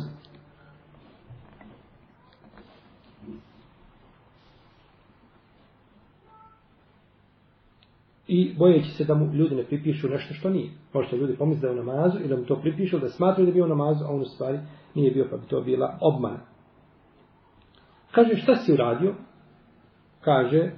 I 8.28 8.56
bojeći 8.58 8.90
se 8.90 9.06
da 9.06 9.16
mu 9.16 9.34
ljudi 9.34 9.56
ne 9.56 9.64
pripišu 9.64 10.10
nešto 10.10 10.34
što 10.34 10.50
nije. 10.50 10.72
Možete 10.94 11.16
ljudi 11.18 11.38
pomisli 11.38 11.62
da 11.62 11.68
je 11.68 11.82
u 11.82 11.84
namazu 11.86 12.20
i 12.20 12.28
da 12.28 12.36
mu 12.36 12.46
to 12.46 12.56
pripišu, 12.62 13.00
da 13.00 13.10
smatruju 13.10 13.46
da 13.46 13.50
je 13.50 13.54
bio 13.54 13.66
u 13.66 13.68
namazu, 13.68 14.06
a 14.06 14.10
on 14.10 14.22
u 14.22 14.26
stvari 14.26 14.60
nije 14.96 15.12
bio, 15.12 15.28
pa 15.32 15.38
bi 15.38 15.48
to 15.48 15.62
bila 15.62 15.98
obmana. 16.02 16.40
Kaže, 18.12 18.36
šta 18.36 18.56
si 18.56 18.74
uradio? 18.74 19.16
Kaže, 20.22 20.72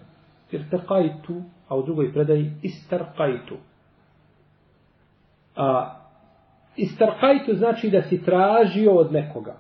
irtaqaitu, 0.51 1.43
a 1.67 1.75
u 1.75 1.83
drugoj 1.83 2.13
predaji 2.13 2.51
istarqaitu. 2.63 3.55
A 5.55 5.98
istarqaitu 6.79 7.57
znači 7.57 7.89
da 7.89 8.01
si 8.01 8.23
tražio 8.23 8.91
od 8.91 9.11
nekoga. 9.11 9.57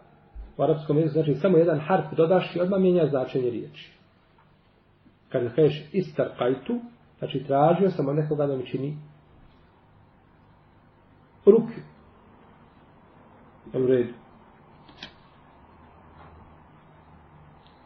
U 0.57 0.63
arapskom 0.63 0.97
jeziku 0.97 1.13
znači 1.13 1.35
samo 1.35 1.57
jedan 1.57 1.79
harf 1.79 2.05
dodaš 2.17 2.55
i 2.55 2.59
odmah 2.59 2.79
mijenja 2.79 3.05
značenje 3.05 3.49
riječi. 3.49 3.93
Kad 5.29 5.55
kažeš 5.55 5.89
istarqaitu, 5.93 6.79
znači 7.19 7.43
tražio 7.43 7.89
sam 7.89 8.07
od 8.07 8.15
nekoga 8.15 8.47
da 8.47 8.55
mi 8.55 8.65
čini 8.65 8.97
ruku. 11.45 11.73
U 13.73 13.87
redu. 13.87 14.13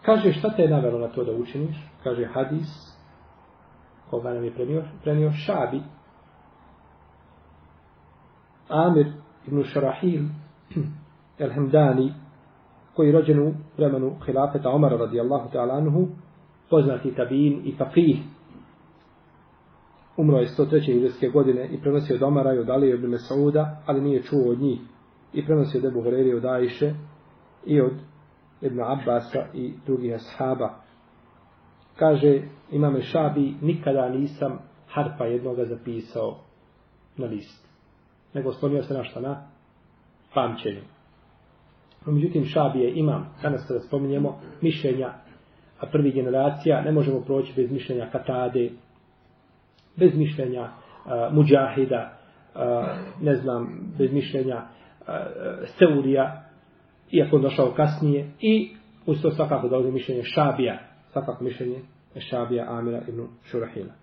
Kaže 0.02 0.34
šta 0.34 0.50
te 0.50 0.62
je 0.62 0.70
navjelo 0.70 1.00
na 1.00 1.08
to 1.08 1.24
da 1.24 1.32
učiniš? 1.32 1.76
Kaže 2.04 2.26
hadis 2.26 2.94
koga 4.10 4.34
nam 4.34 4.44
je 4.44 4.54
prenio, 4.54 4.84
prenio 5.04 5.32
Šabi. 5.32 5.82
Amir 8.70 9.23
ibn 9.48 9.64
Šarahil 9.64 10.22
el-Hamdani 11.40 12.14
koji 12.96 13.08
je 13.08 13.14
rođen 13.14 13.40
u 13.40 13.54
vremenu 13.78 14.16
hilafeta 14.26 14.70
Omara 14.70 14.98
radijallahu 14.98 15.50
ta'ala 15.54 15.78
anhu, 15.78 16.08
poznati 16.70 17.16
tabin 17.16 17.62
i 17.66 17.76
faqih. 17.78 18.18
Umro 20.18 20.38
je 20.38 20.48
103. 20.48 20.90
ilijske 20.90 21.28
godine 21.28 21.68
i 21.68 21.82
prenosio 21.82 22.16
od 22.16 22.24
Omara 22.24 22.54
i 22.54 22.60
od 22.60 22.70
Ali 22.70 22.90
ibn 22.90 23.08
Mesauda, 23.08 23.82
ali 23.86 24.02
nije 24.02 24.24
čuo 24.24 24.52
od 24.52 24.62
njih. 24.62 24.80
I 25.34 25.46
prenosio 25.46 25.80
od 25.80 25.86
Ebu 25.86 26.02
Horeri 26.02 26.34
od 26.34 26.46
Ajše 26.46 26.94
i 27.66 27.82
od 27.82 27.94
Ibn 28.62 28.80
Abbasa 28.82 29.46
i 29.54 29.74
drugih 29.86 30.16
ashaba 30.16 30.84
kaže 31.96 32.42
imame 32.72 33.02
Šabi, 33.02 33.54
nikada 33.62 34.10
nisam 34.10 34.60
harpa 34.88 35.26
jednoga 35.26 35.66
zapisao 35.66 36.38
na 37.18 37.26
list. 37.26 37.73
Nego 38.34 38.50
oslonio 38.50 38.84
se 38.84 38.94
na 38.94 39.04
šta 39.04 39.20
na 39.20 39.48
pamćenju. 40.34 40.82
Međutim, 42.06 42.46
Šabije 42.46 42.94
imam, 42.96 43.36
danas 43.42 43.68
kada 43.68 43.80
spominjemo, 43.80 44.40
mišljenja 44.62 45.14
a 45.84 45.86
prvi 45.86 46.12
generacija, 46.12 46.82
ne 46.82 46.92
možemo 46.92 47.22
proći 47.22 47.54
bez 47.56 47.72
mišljenja 47.72 48.10
Katade, 48.12 48.70
bez 49.96 50.16
mišljenja 50.16 50.62
uh, 50.64 51.34
Mujahida, 51.34 52.18
uh, 52.56 52.62
ne 53.22 53.36
znam, 53.36 53.94
bez 53.98 54.14
mišljenja 54.14 54.56
uh, 54.56 55.08
Seurija, 55.78 56.44
iako 57.12 57.38
došao 57.38 57.72
kasnije, 57.72 58.32
i 58.40 58.72
uz 59.06 59.22
to 59.22 59.32
svakako 59.32 59.68
dolazi 59.68 59.92
mišljenje 59.92 60.24
Šabija, 60.24 60.80
svakako 61.12 61.44
mišljenje 61.44 61.80
Šabija 62.30 62.66
Amira 62.70 63.02
ibn 63.08 63.28
Šurahila 63.44 63.94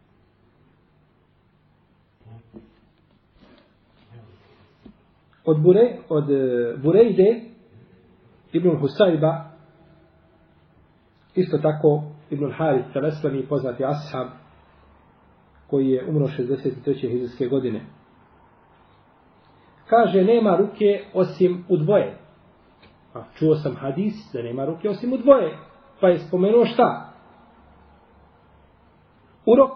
od, 5.45 5.61
Bure, 5.63 5.97
od 6.09 6.31
e, 6.31 6.77
Burejde 6.83 7.41
Ibn 8.53 8.69
Husayba 8.69 9.51
isto 11.35 11.59
tako 11.59 12.03
Ibn 12.31 12.53
Harith 12.53 12.93
Teleslani 12.93 13.47
poznati 13.49 13.85
ashab 13.85 14.27
koji 15.67 15.89
je 15.89 16.07
umro 16.09 16.27
63. 16.27 17.11
hizijske 17.11 17.47
godine. 17.47 17.81
Kaže, 19.87 20.25
nema 20.25 20.57
ruke 20.57 21.05
osim 21.15 21.65
u 21.69 21.77
dvoje. 21.77 22.17
A 23.15 23.23
čuo 23.39 23.55
sam 23.55 23.77
hadis 23.77 24.15
da 24.33 24.43
nema 24.43 24.65
ruke 24.65 24.89
osim 24.89 25.13
u 25.13 25.17
dvoje. 25.17 25.59
Pa 26.01 26.09
je 26.09 26.19
spomenuo 26.19 26.65
šta? 26.65 27.13
Urok 29.47 29.73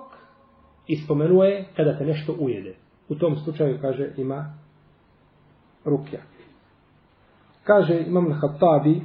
i 0.87 0.97
spomenuo 0.97 1.45
je 1.45 1.65
kada 1.77 1.99
te 1.99 2.05
nešto 2.05 2.37
ujede. 2.41 2.77
U 3.09 3.15
tom 3.15 3.37
slučaju, 3.37 3.79
kaže, 3.81 4.13
ima 4.17 4.55
rukja. 5.85 6.21
Kaže, 7.65 8.05
imam 8.07 8.29
na 8.29 8.35
Hattabi, 8.35 9.01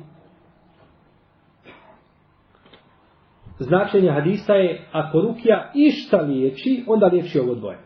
značenje 3.59 4.11
hadisa 4.11 4.53
je, 4.53 4.87
ako 4.91 5.21
rukja 5.21 5.71
išta 5.75 6.17
liječi, 6.17 6.83
onda 6.87 7.07
liječi 7.07 7.39
ovo 7.39 7.55
dvoje. 7.55 7.77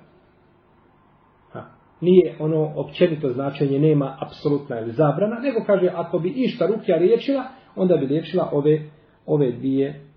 Ha. 1.52 1.66
Nije 2.02 2.36
ono 2.40 2.72
općenito 2.76 3.30
značenje, 3.30 3.80
nema 3.80 4.18
apsolutna 4.20 4.80
ili 4.80 4.92
zabrana, 4.92 5.40
nego 5.40 5.64
kaže, 5.66 5.90
ako 5.94 6.20
bi 6.20 6.30
išta 6.30 6.68
rukja 6.68 6.96
liječila, 6.96 7.44
onda 7.76 7.98
bi 7.98 8.06
liječila 8.06 8.50
ove, 8.52 8.90
ove 9.26 9.52
dvije 9.52 10.14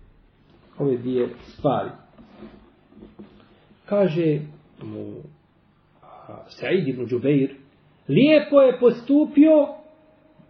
ove 0.79 0.97
dvije 0.97 1.29
stvari. 1.43 1.91
Kaže 3.87 4.41
mu 4.83 5.15
Said 6.49 6.89
ibn 6.89 7.07
Đubeir, 7.07 7.55
lijepo 8.09 8.61
je 8.61 8.79
postupio 8.81 9.69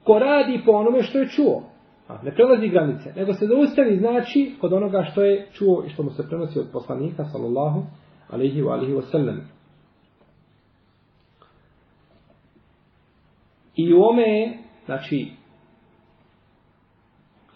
ko 0.04 0.18
radi 0.18 0.62
po 0.66 0.72
onome 0.72 1.02
što 1.02 1.18
je 1.18 1.28
čuo. 1.28 1.62
A, 2.08 2.22
ne 2.22 2.34
prelazi 2.34 2.68
granice, 2.68 3.12
nego 3.16 3.32
se 3.32 3.46
zaustavi 3.46 3.96
znači 3.96 4.54
kod 4.60 4.72
onoga 4.72 5.02
što 5.02 5.22
je 5.22 5.48
čuo 5.52 5.84
i 5.86 5.88
što 5.88 6.02
mu 6.02 6.10
se 6.10 6.28
prenosi 6.28 6.58
od 6.58 6.66
poslanika, 6.72 7.24
sallallahu 7.24 7.82
alaihi 8.30 8.62
wa 8.62 8.72
alihi 8.72 8.92
wa. 8.92 9.40
I 13.76 13.94
u 13.94 14.02
ome 14.02 14.22
je, 14.22 14.58
znači, 14.84 15.32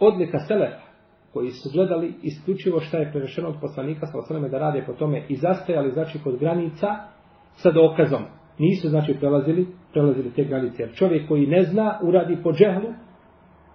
odlika 0.01 0.38
selefa, 0.38 0.86
koji 1.32 1.51
su 1.51 1.70
gledali 1.72 2.14
isključivo 2.22 2.80
šta 2.80 2.98
je 2.98 3.11
prerešeno 3.12 3.48
od 3.48 3.57
poslanika, 3.61 4.07
sallallahu 4.07 4.34
alaihi 4.34 4.53
da 4.53 4.59
rade 4.59 4.84
po 4.86 4.92
tome 4.92 5.24
i 5.28 5.36
zastajali, 5.36 5.92
znači, 5.92 6.18
kod 6.24 6.38
granica 6.38 6.86
sa 7.53 7.70
dokazom. 7.70 8.39
Nisu, 8.61 8.89
znači, 8.89 9.15
prelazili, 9.15 9.67
prelazili 9.93 10.31
te 10.31 10.45
granice. 10.45 10.83
Jer 10.83 10.93
čovjek 10.95 11.29
koji 11.29 11.47
ne 11.47 11.63
zna, 11.63 11.99
uradi 12.03 12.39
po 12.43 12.53
džehlu, 12.53 12.91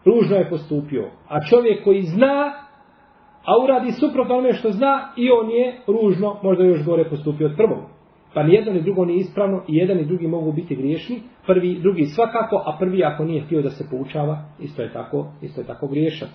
ružno 0.05 0.35
je 0.35 0.49
postupio. 0.49 1.09
A 1.27 1.41
čovjek 1.41 1.83
koji 1.83 2.01
zna, 2.01 2.53
a 3.45 3.63
uradi 3.63 3.91
suprotno 3.91 4.35
onome 4.35 4.53
što 4.53 4.71
zna, 4.71 5.13
i 5.17 5.29
on 5.31 5.49
je 5.49 5.81
ružno, 5.87 6.39
možda 6.43 6.63
još 6.63 6.85
gore 6.85 7.09
postupio 7.09 7.47
od 7.47 7.55
prvog. 7.57 7.83
Pa 8.33 8.43
ni 8.43 8.53
jedno 8.53 8.73
ni 8.73 8.81
drugo 8.81 9.05
nije 9.05 9.19
ispravno, 9.19 9.63
i 9.67 9.75
jedan 9.75 9.99
i 9.99 10.05
drugi 10.05 10.27
mogu 10.27 10.51
biti 10.51 10.75
griješni, 10.75 11.21
prvi, 11.45 11.79
drugi 11.81 12.05
svakako, 12.05 12.63
a 12.65 12.77
prvi 12.79 13.03
ako 13.03 13.25
nije 13.25 13.43
htio 13.43 13.61
da 13.61 13.69
se 13.69 13.87
poučava, 13.91 14.45
isto 14.59 14.81
je 14.81 14.93
tako, 14.93 15.31
isto 15.41 15.61
je 15.61 15.67
tako 15.67 15.87
griješan. 15.87 16.29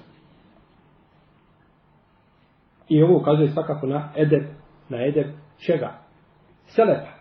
I 2.89 3.03
ovo 3.03 3.17
ukazuje 3.17 3.49
svakako 3.49 3.87
na 3.87 4.13
edeb, 4.17 4.43
na 4.89 5.07
edeb 5.07 5.27
čega? 5.67 5.99
Selepa. 6.67 7.20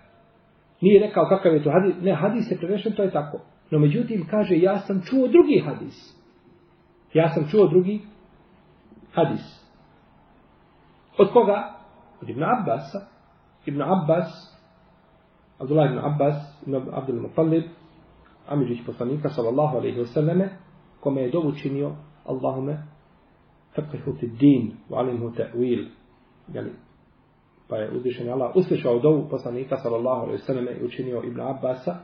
Nije 0.81 1.07
rekao 1.07 1.25
kakav 1.25 1.53
je 1.53 1.63
to 1.63 1.71
hadis, 1.71 1.95
ne, 2.01 2.15
hadis 2.15 2.51
je 2.51 2.57
prevešen, 2.57 2.95
to 2.95 3.03
je 3.03 3.11
tako. 3.11 3.39
No 3.71 3.79
međutim, 3.79 4.27
kaže, 4.29 4.57
ja 4.57 4.79
sam 4.79 5.01
čuo 5.05 5.27
drugi 5.27 5.63
hadis. 5.65 6.15
Ja 7.13 7.29
sam 7.29 7.47
čuo 7.51 7.67
drugi 7.67 8.01
hadis. 9.13 9.65
Od 11.17 11.31
koga? 11.33 11.73
Od 12.21 12.29
Ibn 12.29 12.43
Abbasa. 12.43 13.19
Ibn 13.65 13.81
Abbas, 13.81 14.29
Abdullah 15.59 15.91
ibn 15.91 15.99
Abbas, 15.99 16.35
ibn 16.63 16.75
Abdul 16.75 17.21
Muttalib, 17.21 17.63
Amidžić 18.47 18.85
poslanika, 18.85 19.29
sallallahu 19.29 19.77
alaihi 19.77 19.99
wasallame, 19.99 20.49
kome 20.99 21.21
je 21.21 21.31
dovu 21.31 21.51
činio, 21.51 21.95
Allahume, 22.25 22.77
faqihu 23.75 24.15
fid 24.19 24.37
din, 24.39 24.71
wa 24.89 24.99
alimhu 24.99 25.31
ta'wil. 25.35 25.87
Jeli, 26.53 26.71
pa 27.69 27.77
je 27.77 27.91
uzvišen 27.91 28.29
Allah 28.29 28.55
uslišao 28.55 28.99
dovu 28.99 29.27
poslanika, 29.29 29.77
sallallahu 29.77 30.21
alaihi 30.21 30.41
sallam 30.41 30.67
i 30.67 30.85
učinio 30.85 31.23
Ibn 31.23 31.41
Abbasa 31.41 31.95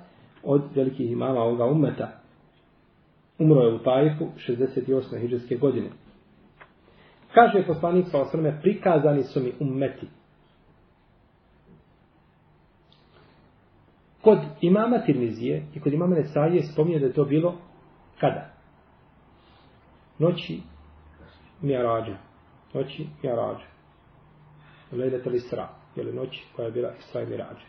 od 0.43 0.61
velikih 0.75 1.11
imama 1.11 1.39
ovoga 1.39 1.65
ummeta. 1.65 2.07
Umro 3.39 3.61
je 3.61 3.73
u 3.73 3.79
Tajfu 3.79 4.25
68. 4.47 5.19
hijđarske 5.19 5.55
godine. 5.55 5.89
Kaže 7.33 7.67
poslanik 7.67 8.05
sa 8.07 8.21
osrme, 8.21 8.59
prikazani 8.61 9.23
su 9.23 9.39
mi 9.39 9.53
ummeti. 9.59 10.07
Kod 14.21 14.39
imama 14.61 14.99
Tirmizije 15.05 15.65
i 15.75 15.79
kod 15.79 15.93
imama 15.93 16.15
Nesaje 16.15 16.63
spominje 16.63 16.99
da 16.99 17.05
je 17.05 17.13
to 17.13 17.25
bilo 17.25 17.55
kada? 18.19 18.49
Noći 20.19 20.61
Mjarađa. 21.61 22.17
Noći 22.73 23.07
Mjarađa. 23.23 23.74
Lejlet 24.91 25.25
ili 25.25 25.37
Isra, 25.37 25.67
Jel 25.95 26.15
noć 26.15 26.43
koja 26.55 26.65
je 26.65 26.71
bila 26.71 26.91
Isra 26.99 27.21
i 27.21 27.25
Mijarađa. 27.25 27.65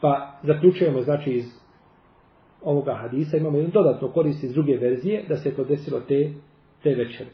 Pa 0.00 0.38
zaključujemo 0.42 1.02
znači 1.02 1.30
iz 1.30 1.44
ovoga 2.62 2.94
hadisa 2.94 3.36
imamo 3.36 3.58
jedan 3.58 3.70
dodatno 3.70 4.08
korist 4.08 4.44
iz 4.44 4.52
druge 4.52 4.76
verzije 4.76 5.24
da 5.28 5.36
se 5.36 5.54
to 5.56 5.64
desilo 5.64 6.00
te, 6.00 6.32
te 6.82 6.94
večere. 6.94 7.30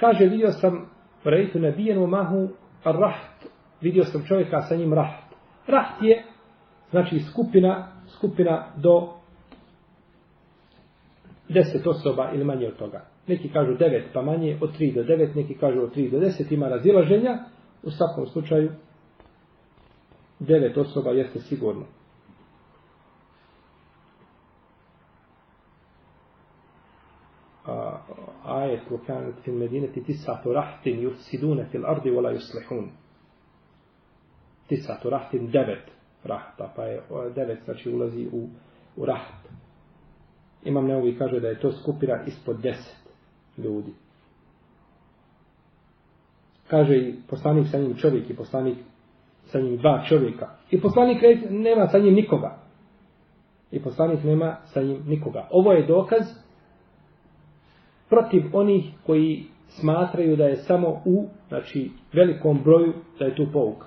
Kaže, 0.00 0.24
vidio 0.24 0.50
sam 0.50 0.90
rejtu 1.24 1.58
nebijenu 1.58 2.06
mahu 2.06 2.48
raht. 2.84 3.46
Vidio 3.80 4.04
sam 4.04 4.24
čovjeka 4.28 4.60
sa 4.60 4.76
njim 4.76 4.94
raht. 4.94 5.24
Raht 5.66 6.02
je, 6.02 6.24
znači 6.90 7.18
skupina, 7.18 7.88
skupina 8.08 8.66
do 8.76 9.08
deset 11.48 11.86
osoba 11.86 12.30
ili 12.34 12.44
manje 12.44 12.66
od 12.66 12.76
toga. 12.76 13.04
Neki 13.26 13.48
kažu 13.48 13.74
devet 13.74 14.04
pa 14.12 14.22
manje, 14.22 14.58
od 14.60 14.76
tri 14.76 14.92
do 14.92 15.02
devet, 15.02 15.34
neki 15.34 15.54
kažu 15.54 15.80
od 15.80 15.92
tri 15.92 16.10
do 16.10 16.18
deset, 16.18 16.52
ima 16.52 16.68
razilaženja. 16.68 17.38
U 17.84 17.90
svakom 17.90 18.26
slučaju, 18.26 18.72
devet 20.38 20.76
osoba 20.76 21.10
jeste 21.10 21.40
sigurno. 21.40 21.84
ajet 28.44 28.90
u 28.90 28.98
kanet 29.06 29.34
fil 29.44 29.54
medineti 29.54 30.04
tisatu 30.04 30.52
rahtin 30.52 31.00
yusidune 31.00 31.64
fil 31.70 31.86
ardi 31.86 32.10
wala 32.10 32.32
yuslihun. 32.32 32.88
Tisatu 34.68 35.10
rahtin 35.10 35.50
devet 35.50 35.90
rahta, 36.24 36.72
pa 36.76 36.84
je 36.84 37.02
devet 37.34 37.58
znači 37.64 37.90
ulazi 37.90 38.28
u, 38.32 38.48
u 38.96 39.06
raht. 39.06 39.48
Imam 40.64 40.86
neovi 40.86 41.18
kaže 41.18 41.40
da 41.40 41.48
je 41.48 41.60
to 41.60 41.72
skupina 41.72 42.24
ispod 42.26 42.60
deset 42.60 43.04
ljudi. 43.58 43.94
Kaže 46.68 46.96
i 46.96 47.14
poslanik 47.30 47.66
sa 47.70 47.78
njim 47.78 47.94
čovjek 47.96 48.30
i 48.30 48.36
poslanik 48.36 48.76
sa 49.44 49.60
njim 49.60 49.76
dva 49.76 50.04
čovjeka. 50.08 50.48
I 50.70 50.80
poslanik 50.80 51.18
nema 51.50 51.86
sa 51.86 51.98
njim 51.98 52.14
nikoga. 52.14 52.58
I 53.70 53.82
poslanik 53.82 54.24
nema 54.24 54.56
sa 54.64 54.82
njim 54.82 55.02
nikoga. 55.06 55.48
Ovo 55.50 55.72
je 55.72 55.86
dokaz 55.86 56.22
protiv 58.08 58.42
onih 58.52 58.84
koji 59.06 59.44
smatraju 59.68 60.36
da 60.36 60.44
je 60.44 60.56
samo 60.56 61.02
u 61.04 61.26
znači, 61.48 61.90
velikom 62.12 62.60
broju 62.64 62.92
da 63.18 63.24
je 63.24 63.36
tu 63.36 63.46
pouka. 63.52 63.86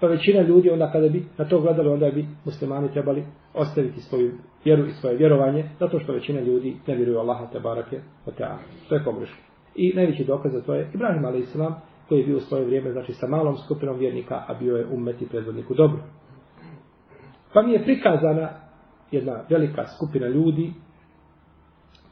Pa 0.00 0.06
većina 0.06 0.42
ljudi 0.42 0.70
onda 0.70 0.92
kada 0.92 1.08
bi 1.08 1.24
na 1.38 1.44
to 1.44 1.60
gledali, 1.60 1.88
onda 1.88 2.10
bi 2.10 2.26
muslimani 2.44 2.92
trebali 2.92 3.24
ostaviti 3.54 4.00
svoju 4.00 4.32
vjeru 4.64 4.86
i 4.86 4.92
svoje 4.92 5.16
vjerovanje, 5.16 5.64
zato 5.80 6.00
što 6.00 6.12
većina 6.12 6.40
ljudi 6.40 6.76
ne 6.86 6.96
vjeruju 6.96 7.18
Allaha 7.18 7.46
te 7.52 7.60
barake 7.60 8.00
o 8.26 8.30
teana. 8.30 8.58
To 8.88 8.94
je 8.94 9.04
pogrešno. 9.04 9.36
I 9.74 9.92
najveći 9.94 10.24
dokaz 10.24 10.52
za 10.52 10.60
to 10.60 10.74
je 10.74 10.90
Ibrahim 10.94 11.24
a.s 11.24 11.56
koji 12.08 12.18
je 12.18 12.26
bio 12.26 12.36
u 12.36 12.40
svoje 12.40 12.64
vrijeme, 12.64 12.92
znači 12.92 13.12
sa 13.12 13.26
malom 13.26 13.56
skupinom 13.56 13.98
vjernika, 13.98 14.44
a 14.48 14.54
bio 14.54 14.76
je 14.76 14.86
umet 14.86 15.22
i 15.22 15.28
predvodnik 15.28 15.70
u 15.70 15.74
dobru. 15.74 15.98
Pa 17.52 17.62
mi 17.62 17.72
je 17.72 17.84
prikazana 17.84 18.50
jedna 19.10 19.44
velika 19.48 19.86
skupina 19.86 20.28
ljudi 20.28 20.72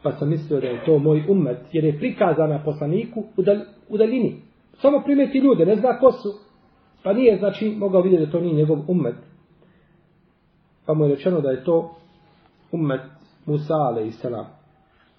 pa 0.07 0.13
sam 0.13 0.29
mislio 0.29 0.61
da 0.61 0.67
je 0.67 0.85
to 0.85 0.99
moj 0.99 1.25
umet, 1.29 1.59
jer 1.73 1.85
je 1.85 1.99
prikazana 1.99 2.63
poslaniku 2.65 3.25
u, 3.37 3.43
dal, 3.43 3.57
u 3.89 3.97
daljini. 3.97 4.43
Samo 4.79 5.03
primeti 5.05 5.39
ljude, 5.39 5.67
ne 5.67 5.77
zna 5.77 5.99
ko 5.99 6.13
su. 6.13 6.29
Pa 7.03 7.13
nije, 7.13 7.39
znači, 7.39 7.75
mogao 7.79 8.03
vidjeti 8.03 8.27
da 8.27 8.33
to 8.33 8.41
nije 8.41 8.55
njegov 8.55 8.79
umet. 8.89 9.15
Pa 10.87 10.95
mu 10.95 11.05
je 11.05 11.15
rečeno 11.15 11.41
da 11.41 11.51
je 11.51 11.65
to 11.65 11.95
umet 12.73 13.01
Musa, 13.47 13.75
ale 13.75 14.07
i 14.07 14.13
selam. 14.13 14.47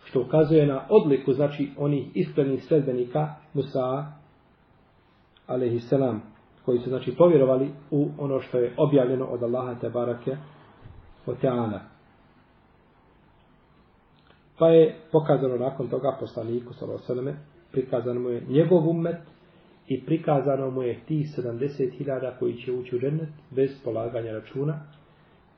Što 0.06 0.22
ukazuje 0.22 0.68
na 0.68 0.82
odliku, 0.90 1.34
znači, 1.34 1.70
onih 1.78 2.08
iskrenih 2.14 2.64
sredbenika 2.64 3.28
Musa, 3.54 4.06
ale 5.48 5.80
selam, 5.80 6.22
koji 6.66 6.80
su, 6.80 6.90
znači, 6.90 7.16
povjerovali 7.16 7.72
u 7.92 8.10
ono 8.18 8.42
što 8.42 8.58
je 8.58 8.74
objavljeno 8.78 9.26
od 9.26 9.44
Allaha 9.44 9.76
te 9.82 9.90
barake 9.90 10.38
o. 11.26 11.80
Pa 14.60 14.68
je 14.68 14.96
pokazano 15.12 15.58
nakon 15.58 15.88
toga 15.88 16.18
poslaniku 16.20 16.74
Salosaleme, 16.74 17.36
prikazano 17.72 18.20
mu 18.20 18.30
je 18.30 18.44
njegov 18.50 18.90
umet 18.90 19.18
i 19.88 20.06
prikazano 20.06 20.72
mu 20.72 20.84
je 20.84 21.00
ti 21.06 21.28
70.000 21.38 22.32
koji 22.40 22.54
će 22.58 22.72
ući 22.72 22.96
u 22.96 23.00
džennet 23.00 23.30
bez 23.52 23.70
polaganja 23.84 24.32
računa, 24.32 24.80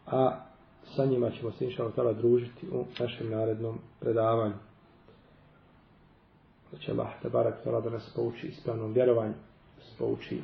a 0.08 0.46
sa 0.84 1.06
njima 1.06 1.32
ćemo 1.32 1.52
se 1.52 1.66
inša 1.66 1.84
Allah 1.98 2.18
družiti 2.18 2.68
u 2.72 2.86
našem 3.00 3.30
narednom 3.30 3.80
predavanju. 4.00 4.56
Da 6.72 6.78
će 6.78 6.92
Allah 6.92 7.08
te 7.22 7.30
barak 7.30 7.66
da 7.66 7.90
nas 7.90 8.14
pouči 8.16 8.48
ispravnom 8.48 8.94
vjerovanju, 8.94 9.34
pouči 9.98 10.44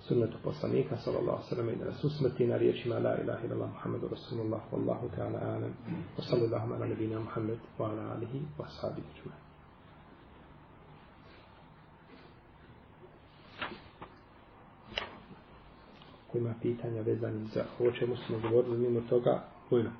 sunnetu 0.00 0.38
poslanika 0.44 0.96
sallallahu 0.96 1.42
sallam 1.48 1.68
i 1.68 1.76
da 1.76 1.84
nas 1.84 2.04
usmrti 2.04 2.46
na 2.46 2.56
riječima 2.56 2.98
la 2.98 3.20
ilaha 3.22 3.44
illallah 3.46 3.70
muhammedu 3.70 4.08
rasulullah 4.08 4.60
wallahu 4.72 5.08
ta'ala 5.16 5.38
alam 5.38 5.72
wa 6.18 6.22
sallallahu 6.30 6.74
ala 6.74 6.86
nabina 6.86 7.20
muhammed 7.20 7.58
wa 7.78 7.90
ala 7.90 8.14
alihi 8.14 8.42
wa 8.58 8.66
sahabi 8.80 9.02
čuva. 9.22 9.34
Ko 16.32 16.38
ima 16.38 16.54
pitanja 16.62 17.02
vezani 17.02 17.48
za 17.54 17.64
ovo 17.80 17.90
čemu 17.90 18.16
smo 18.16 18.38
govorili 18.38 18.78
mimo 18.78 19.00
toga, 19.08 19.42
bujno. 19.70 19.90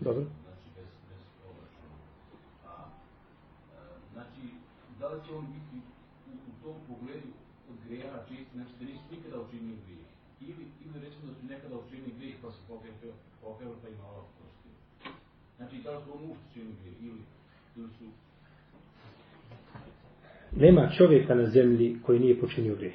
Dobro. 0.00 0.24
Znači, 0.44 0.68
bez, 0.76 0.90
bez 1.08 1.24
obračuna. 1.50 1.96
A, 2.70 2.72
e, 3.74 3.82
znači, 4.12 4.44
da 5.00 5.06
li 5.12 5.20
će 5.24 5.30
on 5.34 5.46
biti 5.56 5.76
u, 6.30 6.32
u 6.50 6.52
tom 6.62 6.76
pogledu 6.88 7.30
od 7.70 7.76
greha 7.86 8.18
čisti, 8.28 8.52
znači 8.54 8.72
da 8.78 8.84
nisu 8.84 9.04
nikada 9.10 9.36
učinili 9.44 9.78
grijeh? 9.86 10.08
Ili, 10.48 10.64
ili 10.84 10.96
recimo 11.04 11.24
da 11.28 11.34
su 11.38 11.44
nekada 11.52 11.74
učinili 11.84 12.12
grijeh 12.18 12.36
pa 12.42 12.48
se 12.52 12.60
evo 13.62 13.74
pokajali 13.74 13.76
pa 13.82 13.88
ima 13.88 14.04
Allah 14.08 14.24
prosti. 14.38 14.68
Znači, 15.56 15.76
da 15.84 15.90
li 15.90 16.04
su 16.04 16.10
on? 16.12 16.36
Ili, 16.56 17.18
ili 17.76 17.88
su... 17.98 18.04
Nema 20.56 20.90
čovjeka 20.96 21.34
na 21.34 21.46
zemlji 21.46 21.96
koji 22.02 22.18
nije 22.18 22.40
počinio 22.40 22.76
grijeh. 22.76 22.94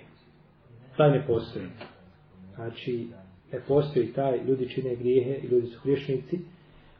Taj 0.98 1.12
ne 1.12 1.28
postoji. 1.28 1.66
Znači, 2.56 3.08
ne 3.52 3.60
postoji 3.68 4.14
taj, 4.14 4.44
ljudi 4.44 4.70
čine 4.70 4.96
grijehe 4.96 5.40
i 5.44 5.48
ljudi 5.48 5.68
su 5.68 5.80
griješnici, 5.84 6.40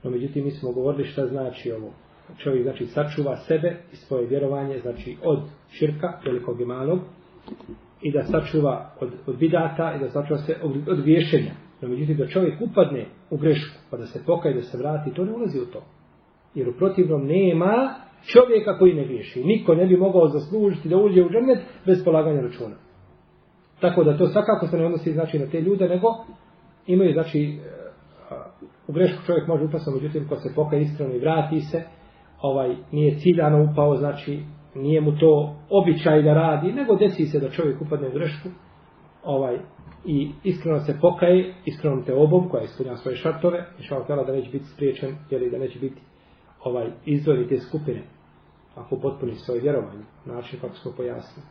No 0.06 0.12
međutim 0.12 0.46
mi 0.46 0.52
smo 0.52 0.72
govorili 0.72 1.08
šta 1.08 1.28
znači 1.28 1.72
ovo. 1.72 1.94
Čovjek 2.38 2.64
znači 2.64 2.86
sačuva 2.86 3.38
sebe 3.38 3.78
i 3.94 3.96
svoje 3.96 4.28
vjerovanje, 4.28 4.80
znači 4.80 5.18
od 5.24 5.40
širka, 5.72 6.20
velikog 6.26 6.62
i 6.62 6.66
malog, 6.66 7.00
i 8.02 8.12
da 8.12 8.24
sačuva 8.24 8.96
od, 9.02 9.12
od 9.26 9.38
bidata 9.38 9.96
i 9.96 10.00
da 10.00 10.10
sačuva 10.10 10.40
se 10.40 10.56
od, 10.64 10.88
od 10.88 11.02
griješenja. 11.02 11.52
No 11.86 11.92
međutim 11.92 12.18
da 12.18 12.28
čovjek 12.28 12.62
upadne 12.62 13.06
u 13.30 13.38
grešku, 13.38 13.78
pa 13.92 13.98
da 13.98 14.06
se 14.06 14.24
pokaje, 14.26 14.56
da 14.56 14.62
se 14.62 14.78
vrati, 14.78 15.14
to 15.14 15.26
ne 15.26 15.34
ulazi 15.34 15.60
u 15.60 15.66
to. 15.66 15.84
Jer 16.56 16.70
u 16.70 16.74
protivnom 16.78 17.26
nema 17.26 17.96
čovjeka 18.26 18.78
koji 18.78 18.94
ne 18.94 19.06
griješi. 19.06 19.44
Niko 19.44 19.76
ne 19.76 19.86
bi 19.86 19.98
mogao 19.98 20.28
zaslužiti 20.28 20.90
da 20.90 20.98
uđe 20.98 21.24
u 21.24 21.30
džernet 21.30 21.60
bez 21.86 22.04
polaganja 22.06 22.42
računa. 22.42 22.76
Tako 23.80 24.04
da 24.04 24.18
to 24.18 24.28
svakako 24.28 24.68
se 24.68 24.78
ne 24.78 24.86
odnosi 24.86 25.14
znači 25.14 25.40
na 25.40 25.46
te 25.46 25.62
ljude, 25.62 25.90
nego 25.90 26.08
imaju 26.88 27.14
znači 27.14 27.40
e, 27.42 28.36
u 28.88 28.94
grešku 28.94 29.24
čovjek 29.26 29.48
može 29.48 29.64
upasno, 29.64 29.94
međutim, 29.94 30.28
ko 30.28 30.36
se 30.36 30.56
pokaje 30.56 30.82
iskreno 30.82 31.14
i 31.14 31.20
vrati 31.20 31.60
se, 31.60 31.84
ovaj, 32.42 32.76
nije 32.92 33.20
ciljano 33.20 33.72
upao, 33.72 33.96
znači, 33.96 34.40
nije 34.76 35.02
mu 35.02 35.18
to 35.18 35.56
običaj 35.70 36.22
da 36.22 36.34
radi, 36.34 36.74
nego 36.74 36.96
desi 36.96 37.26
se 37.26 37.40
da 37.40 37.50
čovjek 37.50 37.82
upadne 37.82 38.08
u 38.08 38.12
grešku, 38.12 38.50
ovaj, 39.26 39.60
i 40.06 40.32
iskreno 40.44 40.80
se 40.80 40.98
pokaje, 41.02 41.54
iskreno 41.66 42.02
te 42.02 42.14
obom, 42.14 42.50
koja 42.50 42.64
ispunja 42.64 42.98
svoje 42.98 43.18
šartove, 43.18 43.66
i 43.80 43.84
šal 43.84 44.06
da 44.08 44.34
neće 44.34 44.50
biti 44.52 44.66
spriječen, 44.66 45.16
jer 45.30 45.52
da 45.52 45.58
neće 45.58 45.80
biti 45.80 46.02
ovaj, 46.64 46.92
izvori 47.06 47.48
te 47.48 47.60
skupine, 47.60 48.04
ako 48.76 48.98
potpuni 48.98 49.36
svoje 49.36 49.62
vjerovanje, 49.62 50.04
način 50.26 50.60
kako 50.60 50.76
smo 50.76 50.92
pojasnili. 50.98 51.48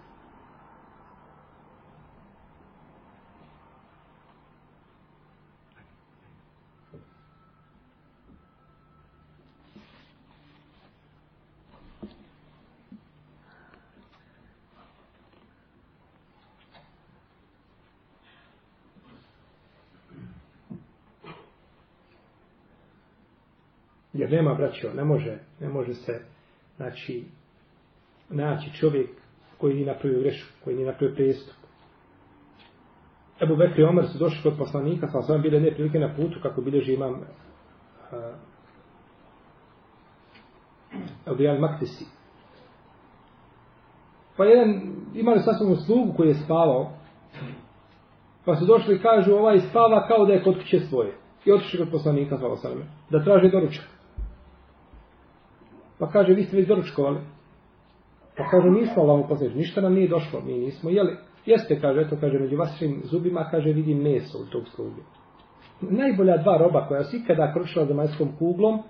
Jer 24.15 24.24
nema 24.37 24.55
braćo, 24.55 24.93
ne 24.95 25.05
može, 25.05 25.39
ne 25.61 25.69
može 25.69 25.95
se 25.95 26.21
znači, 26.77 27.25
naći 28.29 28.73
čovjek 28.73 29.11
koji 29.59 29.75
nije 29.75 29.87
napravio 29.87 30.21
grešku, 30.21 30.49
koji 30.65 30.77
nije 30.77 30.87
napravio 30.87 31.15
prijestup. 31.15 31.55
Ebu 33.43 33.57
Bekri 33.57 33.83
i 33.83 33.85
Omer 33.85 34.07
su 34.07 34.19
došli 34.19 34.43
kod 34.43 34.59
poslanika, 34.59 35.09
sa 35.09 35.19
osvam 35.19 35.43
bile 35.43 35.61
neprilike 35.61 35.99
na 35.99 36.15
putu, 36.17 36.39
kako 36.43 36.61
bilježi 36.61 36.95
imam 36.95 37.13
uh, 37.13 37.19
Abdijal 41.27 41.59
Maktisi. 41.59 42.05
Pa 44.37 44.45
jedan, 44.45 44.83
imali 45.15 45.41
sasvom 45.41 45.77
slugu 45.77 46.13
koji 46.17 46.29
je 46.29 46.35
spavao, 46.35 46.93
pa 48.45 48.57
su 48.57 48.65
došli 48.67 48.95
i 48.95 49.03
kažu, 49.03 49.33
ovaj 49.33 49.61
spava 49.61 50.07
kao 50.09 50.27
da 50.27 50.33
je 50.33 50.43
kod 50.43 50.55
kuće 50.59 50.81
svoje. 50.81 51.15
I 51.45 51.53
otišli 51.53 51.79
kod 51.79 51.91
poslanika, 51.91 52.39
sa 52.39 52.47
osvam, 52.47 52.73
da 53.11 53.25
traže 53.25 53.49
doručak. 53.49 53.85
Pa 55.99 56.11
kaže, 56.11 56.33
vi 56.33 56.45
ste 56.45 56.57
već 56.57 56.69
doručkovali. 56.69 57.19
Pa 58.37 58.49
kaže, 58.51 58.71
nismo 58.71 59.03
Allah 59.03 59.25
upoznaći, 59.25 59.55
ništa 59.55 59.81
nam 59.81 59.95
nije 59.95 60.09
došlo, 60.09 60.41
mi 60.41 60.53
nismo 60.53 60.91
jeli. 60.91 61.17
Jeste, 61.47 61.81
kaže, 61.81 62.01
eto, 62.01 62.17
kaže, 62.21 62.39
među 62.39 62.57
vašim 62.57 63.01
zubima, 63.05 63.49
kaže, 63.51 63.73
vidim 63.73 64.03
meso 64.03 64.39
u 64.39 64.45
tog 64.45 64.69
sluge. 64.69 65.03
Najbolja 65.81 66.37
dva 66.37 66.57
roba 66.57 66.87
koja 66.89 67.05
se 67.05 67.17
ikada 67.17 67.53
kročila 67.53 67.87
za 67.87 67.95
majskom 67.95 68.29
kuglom, 68.39 68.83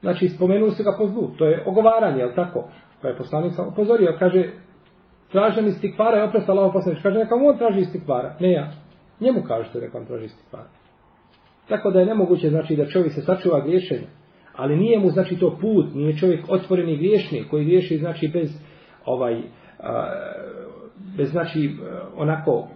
znači, 0.00 0.28
spomenuo 0.28 0.70
se 0.70 0.82
ga 0.82 0.94
po 0.98 1.06
zlu, 1.06 1.30
to 1.38 1.46
je 1.46 1.64
ogovaranje, 1.66 2.18
jel 2.18 2.34
tako? 2.34 2.64
Pa 3.02 3.08
je 3.08 3.16
poslanik 3.16 3.54
sam 3.54 3.68
upozorio, 3.68 4.16
kaže, 4.18 4.50
traže 5.32 5.62
mi 5.62 5.72
stikvara, 5.72 6.16
je 6.16 6.24
opresta 6.24 6.52
Allah 6.52 6.70
upoznaći, 6.70 7.02
kaže, 7.02 7.18
neka 7.18 7.34
on 7.34 7.58
traži 7.58 7.84
stikvara, 7.84 8.36
ne 8.40 8.52
ja. 8.52 8.70
Njemu 9.20 9.42
kaže 9.48 9.72
da 9.72 9.78
je 9.78 9.84
rekao, 9.84 10.04
traži 10.04 10.28
stikvara. 10.28 10.68
Tako 11.68 11.90
da 11.90 12.00
je 12.00 12.06
nemoguće, 12.06 12.50
znači, 12.50 12.76
da 12.76 12.86
čovjek 12.86 13.12
se 13.12 13.22
sačuva 13.22 13.60
griješenja. 13.60 14.08
Ali 14.56 14.76
nije 14.76 14.98
mu 14.98 15.10
znači 15.10 15.36
to 15.36 15.58
put, 15.60 15.94
nije 15.94 16.16
čovjek 16.16 16.44
otvoreni 16.48 16.96
griješnik 16.96 17.50
koji 17.50 17.64
griješi 17.64 17.98
znači 17.98 18.28
bez 18.28 18.60
ovaj 19.04 19.42
a, 19.80 20.06
bez 21.16 21.30
znači 21.30 21.70
onako 22.16 22.68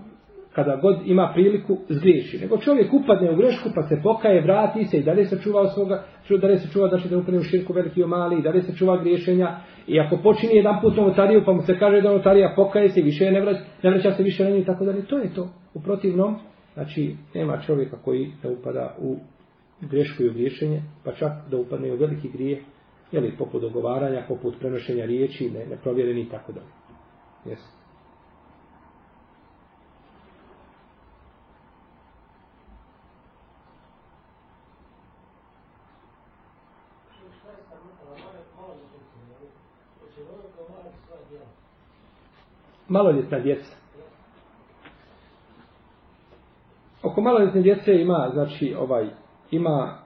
kada 0.59 0.76
god 0.76 0.97
ima 1.07 1.31
priliku 1.35 1.79
zgriješi. 1.89 2.39
Nego 2.39 2.59
čovjek 2.59 2.93
upadne 2.93 3.31
u 3.31 3.37
grešku 3.37 3.68
pa 3.74 3.83
se 3.83 4.01
pokaje, 4.03 4.41
vrati 4.41 4.85
se 4.85 4.99
i 4.99 5.03
dalje 5.03 5.24
se 5.24 5.39
čuva 5.43 5.68
svoga, 5.68 6.05
dalje 6.41 6.59
se 6.59 6.68
čuva 6.72 6.89
znači 6.89 7.09
da 7.09 7.18
upadne 7.18 7.41
u 7.41 7.43
širku 7.43 7.72
veliki 7.72 8.01
i 8.01 8.05
mali, 8.05 8.39
i 8.39 8.43
dalje 8.43 8.62
se 8.62 8.76
čuva 8.76 8.97
griješenja. 9.03 9.57
I 9.87 10.01
ako 10.01 10.16
počini 10.16 10.57
jedan 10.57 10.81
put 10.81 10.97
notariju 10.97 11.43
pa 11.47 11.53
mu 11.53 11.62
se 11.62 11.79
kaže 11.79 12.01
da 12.01 12.12
notarija 12.12 12.53
pokaje 12.57 12.89
se 12.89 13.03
više 13.03 13.31
ne 13.31 13.41
vraća, 13.41 13.61
ne 13.83 13.91
vraća 13.91 14.12
se 14.12 14.22
više 14.22 14.45
na 14.45 14.51
nju 14.51 14.57
i 14.57 14.64
tako 14.64 14.85
dalje. 14.85 15.03
To 15.03 15.18
je 15.18 15.35
to. 15.35 15.49
U 15.74 15.81
protivnom, 15.83 16.37
znači 16.74 17.16
nema 17.35 17.61
čovjeka 17.66 17.97
koji 18.05 18.33
ne 18.45 18.51
upada 18.51 18.97
u 18.99 19.16
grešku 19.81 20.22
i 20.22 20.29
ogriješenje, 20.29 20.83
pa 21.05 21.12
čak 21.12 21.33
da 21.51 21.57
upadne 21.57 21.93
u 21.93 21.97
veliki 21.97 22.29
grijeh, 22.29 22.59
jeli, 23.12 23.37
poput 23.39 23.62
dogovaranja, 23.62 24.24
poput 24.29 24.59
prenošenja 24.59 25.05
riječi, 25.05 25.51
ne, 25.51 25.66
neprovjereni 25.66 26.20
i 26.20 26.29
tako 26.29 26.53
dalje. 26.53 26.66
Jes. 27.45 27.61
Maloljetna 42.89 43.39
djeca. 43.39 43.76
Oko 47.03 47.20
maloljetne 47.20 47.62
djece 47.62 48.01
ima, 48.01 48.31
znači, 48.33 48.74
ovaj, 48.79 49.09
ima 49.51 49.99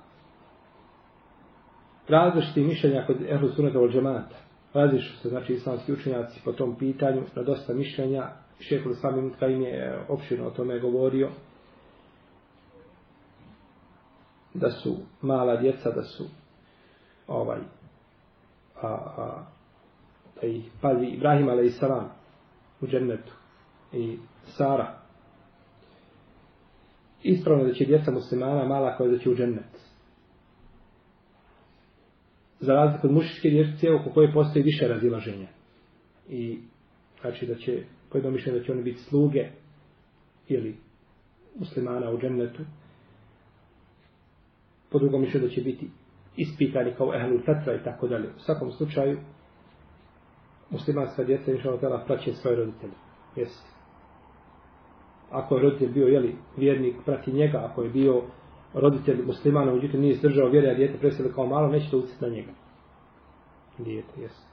različiti 2.08 2.64
mišljenja 2.64 3.06
kod 3.06 3.16
ehlu 3.28 3.48
sunata 3.48 3.80
od 3.80 3.92
džemata. 3.92 4.36
Različiti 4.74 5.18
se, 5.18 5.28
znači, 5.28 5.54
islamski 5.54 5.92
učenjaci 5.92 6.40
po 6.44 6.52
tom 6.52 6.76
pitanju, 6.78 7.22
na 7.34 7.42
dosta 7.42 7.74
mišljenja. 7.74 8.28
Šehol 8.60 8.92
Islam 8.92 9.18
Imutka 9.18 9.46
im 9.46 9.62
je 9.62 10.04
opširno 10.08 10.46
o 10.46 10.50
tome 10.50 10.78
govorio. 10.78 11.28
Da 14.54 14.70
su 14.70 14.96
mala 15.22 15.56
djeca, 15.56 15.90
da 15.90 16.02
su 16.02 16.24
ovaj, 17.26 17.58
a, 18.82 18.88
a, 18.88 19.44
da 20.40 20.46
ih 20.46 20.70
pazi 20.80 21.06
Ibrahim 21.06 21.48
a.s. 21.48 21.82
u 22.80 22.86
džennetu 22.86 23.32
i 23.92 24.18
Sara. 24.44 25.01
Ispravno 27.22 27.64
da 27.64 27.72
će 27.72 27.84
djeca 27.84 28.10
muslimana 28.10 28.64
mala 28.64 28.96
koja 28.96 29.10
da 29.10 29.18
će 29.18 29.30
u 29.30 29.34
džennet. 29.34 29.92
Za 32.60 32.74
razliku 32.74 33.06
od 33.06 33.12
mušičke 33.12 33.50
djece 33.50 33.92
oko 33.92 34.10
koje 34.10 34.32
postoji 34.32 34.62
više 34.62 34.88
razilaženja. 34.88 35.48
I 36.28 36.58
znači 37.20 37.46
da 37.46 37.54
će, 37.54 37.82
pojedno 38.10 38.30
mišljenje 38.30 38.58
da 38.58 38.64
će 38.64 38.72
oni 38.72 38.82
biti 38.82 38.98
sluge 38.98 39.48
ili 40.48 40.76
muslimana 41.58 42.10
u 42.10 42.18
džennetu. 42.18 42.62
Po 44.90 44.98
drugom 44.98 45.20
mišljenju 45.20 45.46
da 45.46 45.54
će 45.54 45.60
biti 45.60 45.90
ispitani 46.36 46.94
kao 46.96 47.14
ehlu 47.14 47.38
fetra 47.38 47.74
i 47.74 47.84
tako 47.84 48.08
dalje. 48.08 48.28
U 48.36 48.40
svakom 48.40 48.72
slučaju, 48.72 49.18
muslimanska 50.70 51.24
djeca 51.24 51.52
inša 51.52 51.70
Allah 51.70 52.02
praće 52.06 52.32
svoje 52.32 52.56
roditelje. 52.56 52.92
Jesi. 53.36 53.71
Ako 55.32 55.56
je 55.56 55.62
roditelj 55.62 55.92
bio 55.92 56.06
jeli, 56.06 56.36
vjernik, 56.56 56.96
prati 57.04 57.32
njega, 57.32 57.68
ako 57.70 57.82
je 57.82 57.90
bio 57.90 58.22
roditelj 58.74 59.22
muslimana, 59.26 59.72
uđutim 59.72 60.00
nije 60.00 60.12
izdržao 60.12 60.48
vjere, 60.48 60.70
a 60.70 60.74
djete 60.74 60.98
preselio 60.98 61.32
kao 61.34 61.46
malo, 61.46 61.68
neće 61.68 61.90
to 61.90 61.98
uciti 61.98 62.24
na 62.24 62.28
njega. 62.28 62.52
Dijete, 63.78 64.20
jesu. 64.20 64.51